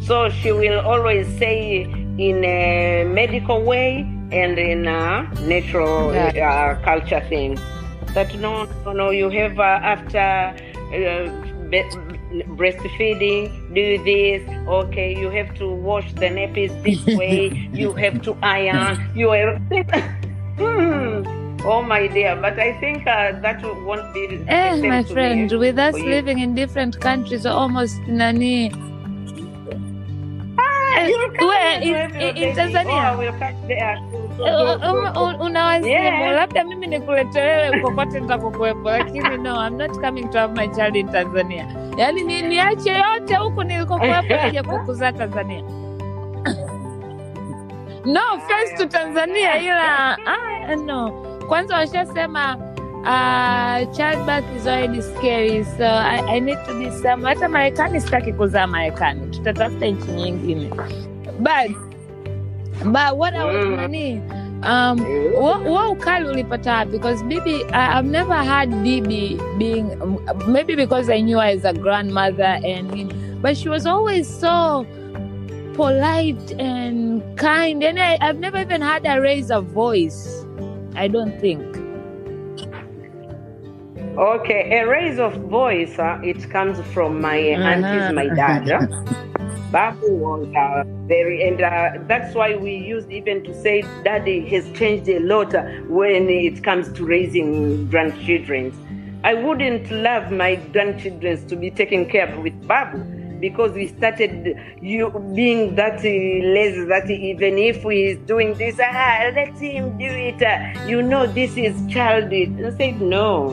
So 0.02 0.30
she 0.30 0.52
will 0.52 0.80
always 0.80 1.28
say 1.38 1.82
in 2.18 2.44
a 2.46 3.04
medical 3.12 3.62
way 3.62 4.08
and 4.32 4.58
in 4.58 4.88
a 4.88 5.28
natural 5.46 6.12
Right. 6.12 6.38
uh, 6.38 6.76
culture 6.84 7.22
thing 7.28 7.60
that 8.14 8.34
no, 8.40 8.66
no, 8.86 8.94
no, 8.94 9.10
you 9.10 9.30
have 9.30 9.60
uh, 9.60 9.64
after 9.84 10.56
uh, 10.94 11.30
breastfeeding, 12.58 13.50
do 13.74 14.04
this. 14.04 14.42
Okay, 14.68 15.16
you 15.18 15.30
have 15.30 15.54
to 15.56 15.70
wash 15.70 16.12
the 16.14 16.28
nappies 16.28 16.74
this 16.84 17.04
way. 17.20 17.70
you 17.74 17.94
have 17.94 18.22
to 18.24 18.36
iron. 18.44 19.00
You 19.16 19.30
are. 19.32 19.60
Hmm. 20.58 21.24
Oh 21.68 21.82
my 21.82 22.08
dear, 22.08 22.36
but 22.38 22.58
I 22.58 22.80
think 22.80 23.06
uh, 23.08 23.34
that 23.42 23.62
won't 23.84 24.14
be. 24.14 24.38
the 24.38 24.46
Eh, 24.48 24.76
my 24.78 25.02
me. 25.04 25.14
friend, 25.14 25.52
with 25.52 25.78
us 25.78 25.96
living 25.96 26.40
in 26.40 26.56
different 26.56 27.02
countries, 27.02 27.46
almost 27.46 28.00
nani. 28.08 28.72
Eh, 30.98 31.08
You'll 31.08 31.32
come 31.32 31.48
where, 31.50 31.80
here 31.82 31.98
in- 32.06 32.16
in- 32.22 32.38
in. 32.38 32.56
Tanzania? 32.56 32.86
Oh, 32.88 33.12
I 33.12 33.16
will 33.16 33.34
come 33.40 33.68
there. 33.68 33.98
Um, 33.98 34.25
unawazimu 35.40 35.92
Yeah. 35.96 36.34
labda 36.36 36.64
mimi 36.64 36.88
nikuletelewe 36.88 37.82
kokote 37.82 38.20
nitakokuwepo 38.20 38.90
lakini 38.90 39.38
no 39.38 39.68
I'm 39.68 39.78
not 39.78 39.92
coming 40.02 40.30
to 40.30 40.40
have 40.40 40.54
my 40.62 40.68
child 40.68 40.96
in 40.96 41.08
Tanzania. 41.10 41.68
Yani 41.98 42.24
ni, 42.24 42.42
niache 42.42 42.92
yote 42.92 43.36
huku 43.36 43.64
nilikokuwepo 43.64 44.34
nije 44.46 44.64
kukuzaa 44.64 45.12
Tanzania. 45.12 45.64
No 48.06 48.22
offense 48.36 48.78
to 48.78 48.86
Tanzania 48.86 49.58
ila 49.62 50.18
ah, 50.26 50.76
no. 50.76 51.12
Kwanza 51.48 51.76
washasema 51.76 52.58
uh, 53.02 53.92
childbirth 53.96 54.56
is 54.58 54.68
already 54.68 55.02
scary 55.02 55.64
so 55.64 55.84
I, 55.86 56.20
I 56.36 56.40
need 56.40 56.58
to 56.68 56.74
be 56.80 56.92
some 56.92 57.24
hata 57.28 57.50
Marekani 57.50 58.02
sitaki 58.02 58.34
kuzaa 58.34 58.68
Marekani. 58.68 59.28
Tutatafuta 59.32 59.86
nchi 59.86 60.12
nyingine. 60.12 60.70
But 61.40 61.85
but 62.84 63.18
what 63.18 63.34
I 63.34 63.46
was 63.46 63.56
Mm. 63.56 63.76
nani 63.76 64.22
um 64.64 64.98
wa 65.34 65.58
wa 65.60 65.90
ukali 65.96 66.26
ulipata 66.30 66.72
wapi? 66.86 66.92
because 66.92 67.24
bibi 67.24 67.64
I, 67.74 67.98
i've 68.00 68.06
never 68.06 68.34
had 68.34 68.70
bibi 68.84 69.40
being 69.58 69.92
um, 70.02 70.18
maybe 70.48 70.76
because 70.76 71.10
i 71.10 71.20
knew 71.22 71.38
her 71.38 71.46
as 71.46 71.66
a 71.66 71.74
grandmother 71.74 72.58
and 72.66 73.14
but 73.42 73.58
she 73.58 73.70
was 73.70 73.86
always 73.86 74.28
so 74.28 74.86
polite 75.74 76.52
and 76.58 77.22
kind 77.38 77.84
and 77.84 78.00
I, 78.00 78.18
i've 78.22 78.40
never 78.40 78.58
even 78.58 78.82
had 78.82 79.06
her 79.06 79.22
raise 79.22 79.52
a 79.52 79.62
voice 79.62 80.46
i 80.96 81.08
don't 81.08 81.40
think 81.40 81.62
Okay, 84.18 84.80
a 84.80 84.88
raise 84.88 85.20
of 85.20 85.34
voice, 85.52 86.00
uh, 86.00 86.18
it 86.24 86.50
comes 86.50 86.80
from 86.94 87.20
my 87.20 87.36
aunties, 87.36 88.10
my 88.10 88.30
dad. 88.30 88.72
uh. 88.72 88.88
Babu 89.76 90.08
was 90.08 90.48
uh, 90.56 90.86
very, 91.06 91.46
and 91.46 91.62
uh, 91.62 92.02
that's 92.08 92.34
why 92.34 92.56
we 92.56 92.78
used 92.78 93.12
even 93.12 93.44
to 93.44 93.54
say 93.62 93.82
daddy 94.06 94.40
has 94.48 94.72
changed 94.72 95.10
a 95.10 95.20
lot 95.20 95.54
uh, 95.54 95.64
when 95.90 96.30
it 96.30 96.64
comes 96.64 96.94
to 96.94 97.06
raising 97.06 97.86
grandchildren. 97.90 98.72
I 99.26 99.34
wouldn't 99.34 99.92
love 99.92 100.32
my 100.32 100.56
grandchildren 100.72 101.46
to 101.50 101.58
be 101.58 101.72
taken 101.72 102.06
care 102.10 102.32
of 102.34 102.42
with 102.42 102.56
Babu 102.66 103.00
because 103.42 103.74
we 103.74 103.90
started 103.90 104.58
you 104.82 105.10
being 105.36 105.76
that 105.76 105.98
uh, 105.98 106.08
lazy 106.08 106.86
that 106.86 107.10
even 107.10 107.58
if 107.58 107.84
he 107.84 108.06
is 108.06 108.18
doing 108.20 108.54
this, 108.54 108.80
ah, 108.82 109.30
let 109.36 109.58
him 109.58 109.98
do 109.98 110.06
it. 110.06 110.42
uh, 110.42 110.88
you 110.88 111.02
know, 111.02 111.28
this 111.28 111.58
is 111.58 111.76
childish. 111.92 112.48
I 112.64 112.78
said, 112.78 113.02
no. 113.02 113.50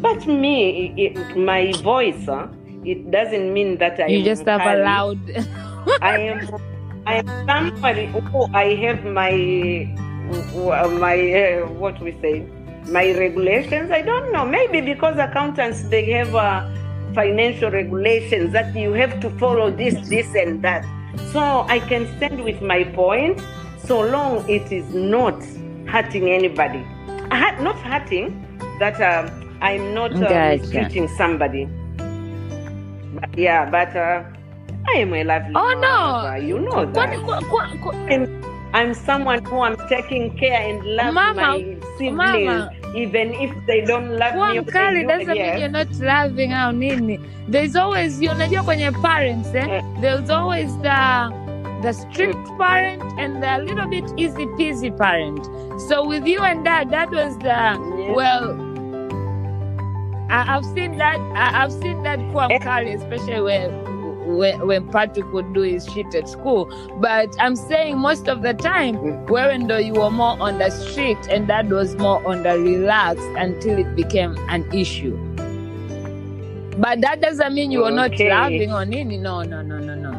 But 0.00 0.26
me, 0.26 0.92
it, 0.98 1.34
my 1.34 1.72
voice, 1.80 2.28
uh, 2.28 2.46
it 2.84 3.10
doesn't 3.10 3.52
mean 3.52 3.78
that 3.78 4.00
I 4.00 4.06
you 4.06 4.24
just 4.24 4.44
have 4.46 4.60
a 4.60 4.64
carried. 4.64 4.84
loud 4.84 5.18
I 6.02 6.18
am 6.18 6.48
I 7.06 7.14
am 7.16 7.46
somebody 7.46 8.06
who 8.06 8.46
I 8.54 8.74
have 8.74 9.04
my 9.04 9.32
my 10.98 11.16
uh, 11.32 11.66
what 11.68 12.00
we 12.00 12.12
say 12.20 12.46
my 12.88 13.12
regulations. 13.16 13.90
I 13.90 14.02
don't 14.02 14.32
know. 14.32 14.44
Maybe 14.44 14.80
because 14.80 15.18
accountants 15.18 15.82
they 15.84 16.04
have 16.12 16.34
uh, 16.34 16.68
financial 17.14 17.70
regulations 17.70 18.52
that 18.52 18.74
you 18.74 18.92
have 18.92 19.20
to 19.20 19.30
follow 19.38 19.70
this, 19.70 20.08
this, 20.08 20.34
and 20.34 20.62
that. 20.62 20.84
So 21.32 21.66
I 21.68 21.80
can 21.80 22.06
stand 22.16 22.44
with 22.44 22.62
my 22.62 22.84
point 22.84 23.40
so 23.78 24.00
long 24.00 24.48
it 24.48 24.70
is 24.72 24.92
not 24.94 25.42
hurting 25.86 26.30
anybody. 26.30 26.84
Not 27.60 27.78
hurting 27.80 28.46
that 28.78 29.00
um, 29.00 29.58
I'm 29.60 29.92
not 29.94 30.12
uh, 30.14 30.20
Gotcha. 30.20 30.62
mistreating 30.62 31.08
somebody. 31.08 31.68
But, 33.14 33.36
yeah, 33.38 33.64
but 33.70 33.94
uh, 33.96 34.22
I 34.94 34.98
am 35.00 35.12
a 35.14 35.24
lovely 35.24 35.52
Oh, 35.54 35.72
no. 35.80 36.34
You 36.36 36.58
know 36.60 36.84
that. 36.86 37.18
Kwa- 37.24 37.40
kwa- 37.50 37.76
kwa- 37.82 37.94
I'm, 38.08 38.42
I'm 38.72 38.94
someone 38.94 39.44
who 39.44 39.60
I'm 39.60 39.76
taking 39.88 40.36
care 40.38 40.60
and 40.70 40.84
love 40.84 41.14
Mama, 41.14 41.34
my 41.34 41.76
siblings, 41.98 42.16
Mama. 42.16 42.70
even 42.94 43.34
if 43.34 43.50
they 43.66 43.80
don't 43.84 44.10
love 44.18 44.32
kuwa 44.34 44.52
me. 44.54 44.60
mkali 44.60 45.02
do- 45.02 45.08
doesn't 45.08 45.28
mean 45.38 45.58
you're 45.58 45.68
not 45.68 45.88
loving 46.00 46.52
au 46.52 46.72
nini 46.72 47.18
there's 47.48 47.76
always 47.76 48.20
you 48.22 48.30
unajua 48.30 48.62
kwenye 48.62 48.90
parents 48.90 49.54
eh? 49.54 49.82
there's 50.00 50.30
always 50.30 50.78
the 50.82 51.30
the 51.82 51.92
strict 51.92 52.48
parent 52.58 53.02
and 53.18 53.42
the 53.42 53.58
little 53.58 53.86
bit 53.88 54.04
easy 54.16 54.46
peasy 54.46 54.90
parent 54.90 55.44
so 55.88 56.04
with 56.06 56.26
you 56.26 56.42
and 56.42 56.64
dad 56.64 56.90
that 56.90 57.10
was 57.10 57.38
the 57.38 57.48
Yes. 57.48 58.16
well 58.16 58.56
I, 60.30 60.56
I've 60.56 60.64
seen 60.74 60.96
that 60.98 61.18
I, 61.34 61.64
I've 61.64 61.72
seen 61.72 62.02
that 62.02 62.20
kuwa 62.32 62.46
Eh. 62.52 62.60
mkali 62.60 62.90
especially 62.94 63.40
when 63.40 63.70
when, 64.38 64.66
when 64.66 64.88
Patrick 64.88 65.32
would 65.32 65.52
do 65.52 65.62
his 65.62 65.86
shit 65.92 66.14
at 66.14 66.28
school. 66.28 66.66
But 67.00 67.28
I'm 67.40 67.56
saying 67.56 67.98
most 67.98 68.28
of 68.28 68.42
the 68.42 68.54
time, 68.54 68.96
Mm. 68.96 69.30
wherein 69.30 69.66
though 69.66 69.78
you 69.80 69.94
were 69.94 70.10
more 70.10 70.36
on 70.40 70.58
the 70.58 70.70
strict 70.70 71.26
and 71.28 71.48
that 71.48 71.66
was 71.66 71.96
more 71.96 72.20
on 72.28 72.42
the 72.42 72.58
relaxed 72.58 73.26
until 73.36 73.78
it 73.78 73.96
became 73.96 74.36
an 74.48 74.64
issue. 74.72 75.16
But 76.78 77.00
that 77.00 77.20
doesn't 77.20 77.54
mean 77.54 77.72
you 77.72 77.80
were 77.82 77.90
not 77.90 78.12
Okay. 78.12 78.30
loving 78.30 78.72
or 78.72 78.84
nini. 78.86 79.18
No, 79.18 79.42
no, 79.42 79.62
no, 79.62 79.78
no, 79.78 79.94
no. 79.94 80.12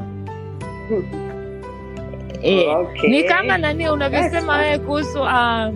Eh, 2.43 2.65
Okay. 2.75 3.09
ni 3.09 3.23
kama 3.23 3.57
nani 3.57 3.89
unavyosema 3.89 4.57
wewe 4.57 4.79
kuhusu 4.79 5.21
uh, 5.21 5.67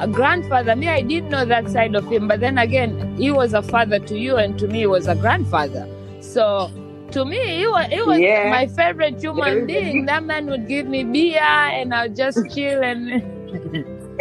a 0.00 0.06
grandfather 0.08 0.74
me 0.74 0.88
i 0.88 1.00
didn't 1.02 1.28
know 1.30 1.44
that 1.44 1.68
side 1.68 1.94
of 1.94 2.06
him 2.10 2.26
but 2.28 2.40
then 2.40 2.58
again 2.58 3.16
he 3.16 3.30
was 3.30 3.52
a 3.54 3.62
father 3.62 3.98
to 3.98 4.18
you 4.18 4.36
and 4.36 4.58
to 4.58 4.66
me 4.66 4.78
he 4.80 4.86
was 4.86 5.06
a 5.06 5.14
grandfather 5.14 5.86
so 6.20 6.70
to 7.10 7.24
me 7.24 7.38
he 7.58 7.66
was, 7.66 7.86
he 7.86 8.00
was 8.02 8.18
Yeah. 8.18 8.50
my 8.50 8.66
favorite 8.66 9.20
human 9.20 9.66
being 9.66 10.06
that 10.06 10.22
man 10.24 10.46
would 10.46 10.66
give 10.68 10.86
me 10.86 11.04
beer 11.04 11.40
and 11.42 11.92
i'll 11.94 12.08
just 12.08 12.38
chill 12.54 12.82
and 12.82 13.22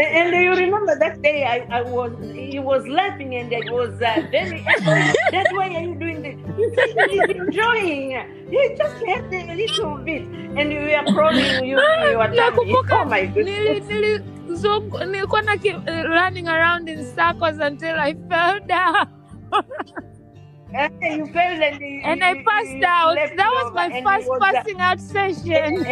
And, 0.01 0.31
and 0.33 0.43
you 0.43 0.51
remember 0.55 0.97
that 0.97 1.21
day 1.21 1.43
I, 1.43 1.57
I 1.79 1.81
was 1.81 2.11
he 2.33 2.57
was 2.57 2.87
laughing 2.87 3.35
and 3.35 3.51
I 3.53 3.69
was 3.69 3.91
uh, 4.01 4.21
very 4.31 4.63
That's 5.33 5.51
why 5.57 5.65
are 5.75 5.81
you 5.87 5.95
doing 6.03 6.21
this? 6.25 6.37
He 6.59 6.65
said 6.75 7.09
he's 7.09 7.29
enjoying. 7.35 8.15
He 8.49 8.61
just 8.77 8.95
left 9.09 9.33
a 9.33 9.41
little 9.61 9.97
bit 9.97 10.23
and 10.57 10.69
we 10.69 10.93
are 10.99 11.03
crawling 11.13 11.65
You, 11.65 11.75
you 12.11 12.17
are 12.23 12.31
tummy. 12.39 12.75
Oh 12.91 13.03
my 13.15 13.25
goodness. 13.25 13.59
Nili, 13.59 13.91
nili, 13.91 14.13
so, 14.61 14.79
nilikuwa 15.05 15.41
na 15.41 15.57
ki- 15.57 15.69
eh, 15.87 16.03
running 16.05 16.47
around 16.47 16.89
in 16.89 17.03
circles 17.15 17.59
until 17.59 17.99
I 17.99 18.13
fell 18.29 18.59
down. 18.67 19.07
And 20.73 20.93
you 21.01 21.25
fell 21.33 21.63
and, 21.63 21.81
you- 21.81 22.01
and 22.05 22.23
I 22.23 22.43
passed 22.43 22.71
you 22.71 22.85
out. 22.85 23.15
That 23.37 23.51
was 23.51 23.73
my 23.73 23.89
first 24.03 24.27
was, 24.29 24.39
passing 24.39 24.79
out 24.79 24.99
session. 24.99 25.85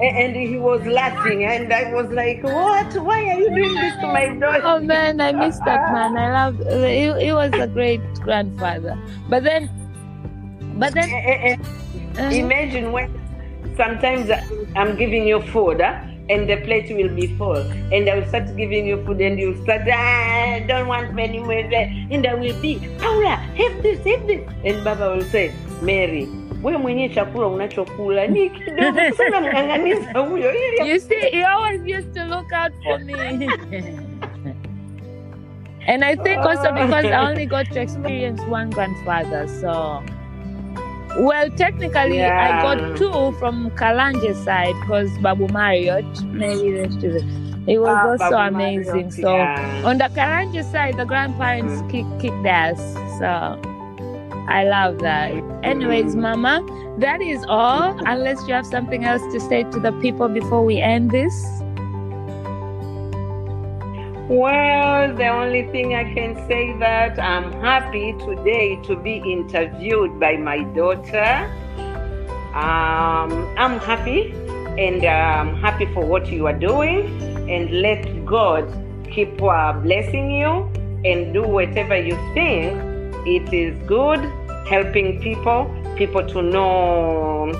and, 0.00 0.16
and 0.16 0.36
he 0.36 0.56
was 0.56 0.84
laughing 0.86 1.44
and 1.44 1.72
I 1.72 1.92
was 1.92 2.10
like, 2.10 2.42
What? 2.42 2.94
Why 2.96 3.20
are 3.30 3.38
you 3.38 3.50
doing 3.50 3.74
this 3.74 3.94
to 4.00 4.06
my 4.06 4.28
daughter? 4.28 4.62
Oh 4.64 4.80
man, 4.80 5.20
I 5.20 5.32
miss 5.32 5.58
that 5.66 5.92
man. 5.92 6.16
I 6.16 6.32
love. 6.32 6.56
He, 6.58 7.26
he 7.26 7.32
was 7.32 7.52
a 7.52 7.66
great 7.66 8.00
grandfather. 8.20 8.98
But 9.28 9.44
then, 9.44 9.68
but 10.78 10.94
then, 10.94 11.10
uh, 12.18 12.30
Imagine 12.30 12.92
when 12.92 13.10
sometimes 13.76 14.30
I'm 14.76 14.96
giving 14.96 15.26
you 15.26 15.42
food 15.42 15.80
huh, 15.80 16.00
and 16.30 16.48
the 16.48 16.56
plate 16.64 16.90
will 16.94 17.14
be 17.14 17.26
full, 17.36 17.56
and 17.92 18.08
I 18.08 18.14
will 18.18 18.26
start 18.28 18.56
giving 18.56 18.86
you 18.86 19.04
food, 19.04 19.20
and 19.20 19.38
you 19.38 19.54
start, 19.62 19.82
ah, 19.92 20.54
I 20.54 20.60
don't 20.66 20.88
want 20.88 21.14
many 21.14 21.38
more. 21.38 21.52
And 21.52 22.26
I 22.26 22.34
will 22.34 22.58
be, 22.62 22.78
Paula, 22.98 23.36
have 23.36 23.82
this, 23.82 23.98
have 24.06 24.26
this. 24.26 24.40
And 24.64 24.82
Baba 24.84 25.10
will 25.14 25.24
say, 25.24 25.52
Mary, 25.82 26.28
wewe 26.62 26.76
mwenyewe 26.78 27.08
chakula 27.08 27.46
unachokula 27.46 28.26
ni 28.26 28.50
kidogo 28.50 29.00
sana, 29.16 29.40
mng'ang'aniza 29.40 30.18
huyo 30.18 30.52
ili 30.54 30.90
you 30.90 31.00
see, 31.00 31.20
he 31.30 31.44
always 31.44 31.80
used 31.98 32.14
to 32.14 32.24
look 32.24 32.52
out 32.52 32.72
for 32.84 32.98
me. 32.98 33.14
and 35.86 36.04
I 36.04 36.16
think 36.16 36.38
also 36.46 36.72
because 36.72 37.04
I 37.04 37.28
only 37.30 37.46
got 37.46 37.70
to 37.72 37.80
experience 37.80 38.40
one 38.50 38.70
grandfather, 38.70 39.48
so. 39.48 40.02
Well, 41.18 41.48
technically, 41.50 42.24
I 42.24 42.60
got 42.62 42.96
two 42.96 43.32
from 43.38 43.70
Karanja's 43.72 44.42
side 44.42 44.74
because 44.80 45.10
Babu 45.18 45.46
Marriott, 45.48 46.04
maybe 46.24 46.72
that's. 46.72 46.96
It 47.66 47.78
was 47.78 47.88
Ah, 47.88 48.08
also 48.10 48.30
Babu 48.30 48.54
amazing. 48.56 48.92
Marriott, 48.94 49.12
So, 49.14 49.36
yeah. 49.36 49.82
on 49.86 49.98
the 49.98 50.04
Karanja 50.04 50.64
side, 50.70 50.96
the 50.98 51.04
grandparents 51.06 51.80
Mm. 51.82 51.90
kick, 51.90 52.06
kicked 52.20 52.46
ass. 52.46 52.78
So 53.18 53.30
I 54.48 54.64
love 54.64 54.98
that. 54.98 55.32
Anyways, 55.62 56.14
Mm. 56.14 56.20
Mama, 56.20 56.96
that 56.98 57.22
is 57.22 57.44
all. 57.48 57.96
Unless 58.06 58.46
you 58.48 58.52
have 58.54 58.66
something 58.66 59.04
else 59.04 59.22
to 59.32 59.40
say 59.40 59.62
to 59.70 59.80
the 59.80 59.92
people 60.02 60.28
before 60.28 60.62
we 60.64 60.78
end 60.80 61.10
this. 61.12 61.34
Well, 64.28 65.14
the 65.14 65.28
only 65.28 65.70
thing 65.70 65.94
I 65.94 66.04
can 66.14 66.34
say 66.48 66.72
that 66.78 67.18
I'm 67.18 67.52
happy 67.60 68.14
today 68.14 68.80
to 68.84 68.96
be 68.96 69.16
interviewed 69.16 70.18
by 70.18 70.38
my 70.38 70.62
daughter. 70.72 71.44
Um, 72.54 73.30
I'm 73.58 73.78
happy 73.78 74.32
and 74.78 75.04
I'm 75.04 75.56
happy 75.56 75.84
for 75.92 76.06
what 76.06 76.28
you 76.28 76.46
are 76.46 76.58
doing 76.58 77.04
and 77.50 77.82
let 77.82 78.24
God 78.24 78.64
keep 79.10 79.42
uh, 79.42 79.74
blessing 79.74 80.30
you 80.30 80.72
and 81.04 81.34
do 81.34 81.42
whatever 81.42 81.94
you 81.94 82.16
think 82.32 82.80
it 83.26 83.52
is 83.52 83.76
good 83.86 84.20
helping 84.66 85.20
people 85.20 85.68
people 85.96 86.26
to 86.26 86.40
know 86.40 87.52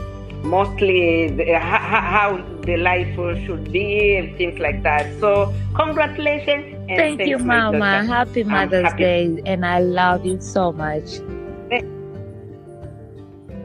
mostly 0.44 1.28
the, 1.30 1.58
how, 1.58 1.78
how 1.78 2.60
the 2.62 2.76
life 2.76 3.14
should 3.46 3.72
be 3.72 4.16
and 4.16 4.36
things 4.36 4.58
like 4.58 4.82
that 4.82 5.06
so 5.20 5.52
congratulations 5.74 6.74
and 6.88 6.96
Thank 6.98 7.20
you, 7.22 7.38
Mama. 7.38 7.78
daughter. 7.78 8.04
Happy 8.06 8.44
Mother's 8.44 8.84
happy. 8.90 9.02
Day, 9.02 9.42
and 9.46 9.64
I 9.64 9.80
love 9.80 10.24
you 10.26 10.38
so 10.40 10.70
much. 10.72 11.20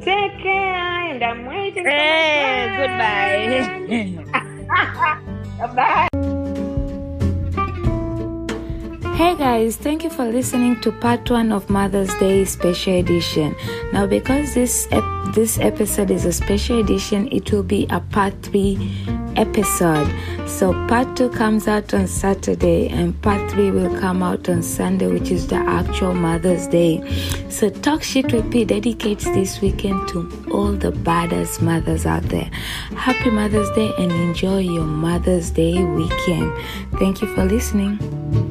take 0.01 0.31
care 0.39 1.11
and 1.11 1.21
i'm 1.21 1.45
waiting 1.45 1.85
Hey, 1.85 2.71
goodbye. 2.79 4.55
bye 5.75 6.07
Hey 9.19 9.35
guys, 9.35 9.75
thank 9.75 10.05
you 10.05 10.09
for 10.09 10.23
listening 10.23 10.79
to 10.79 10.93
part 10.93 11.29
one 11.29 11.51
of 11.51 11.69
Mother's 11.69 12.15
Day 12.19 12.45
special 12.45 12.93
edition. 12.93 13.53
Now, 13.91 14.07
because 14.07 14.53
this 14.53 14.87
ep- 14.91 15.33
this 15.35 15.59
episode 15.59 16.09
is 16.09 16.23
a 16.23 16.31
special 16.31 16.79
edition, 16.79 17.27
it 17.29 17.51
will 17.51 17.63
be 17.63 17.85
a 17.89 17.99
part 17.99 18.33
three 18.43 18.77
episode. 19.35 20.09
So, 20.47 20.71
part 20.87 21.17
two 21.17 21.27
comes 21.31 21.67
out 21.67 21.93
on 21.93 22.07
Saturday, 22.07 22.87
and 22.87 23.21
part 23.21 23.51
three 23.51 23.71
will 23.71 23.99
come 23.99 24.23
out 24.23 24.47
on 24.47 24.63
Sunday, 24.63 25.07
which 25.07 25.31
is 25.31 25.47
the 25.47 25.57
actual 25.57 26.13
Mother's 26.13 26.65
Day. 26.67 27.03
So, 27.49 27.69
Talk 27.69 28.03
Shit 28.03 28.31
with 28.31 28.49
P 28.49 28.63
dedicates 28.63 29.25
this 29.25 29.59
weekend 29.59 30.07
to 30.13 30.19
all 30.49 30.71
the 30.71 30.93
badass 30.93 31.61
mothers 31.61 32.05
out 32.05 32.23
there. 32.29 32.49
Happy 32.95 33.31
Mother's 33.31 33.69
Day 33.71 33.91
and 33.99 34.13
enjoy 34.13 34.59
your 34.59 34.85
Mother's 34.85 35.49
Day 35.49 35.83
weekend. 35.83 36.53
Thank 36.99 37.21
you 37.21 37.27
for 37.35 37.43
listening. 37.43 38.48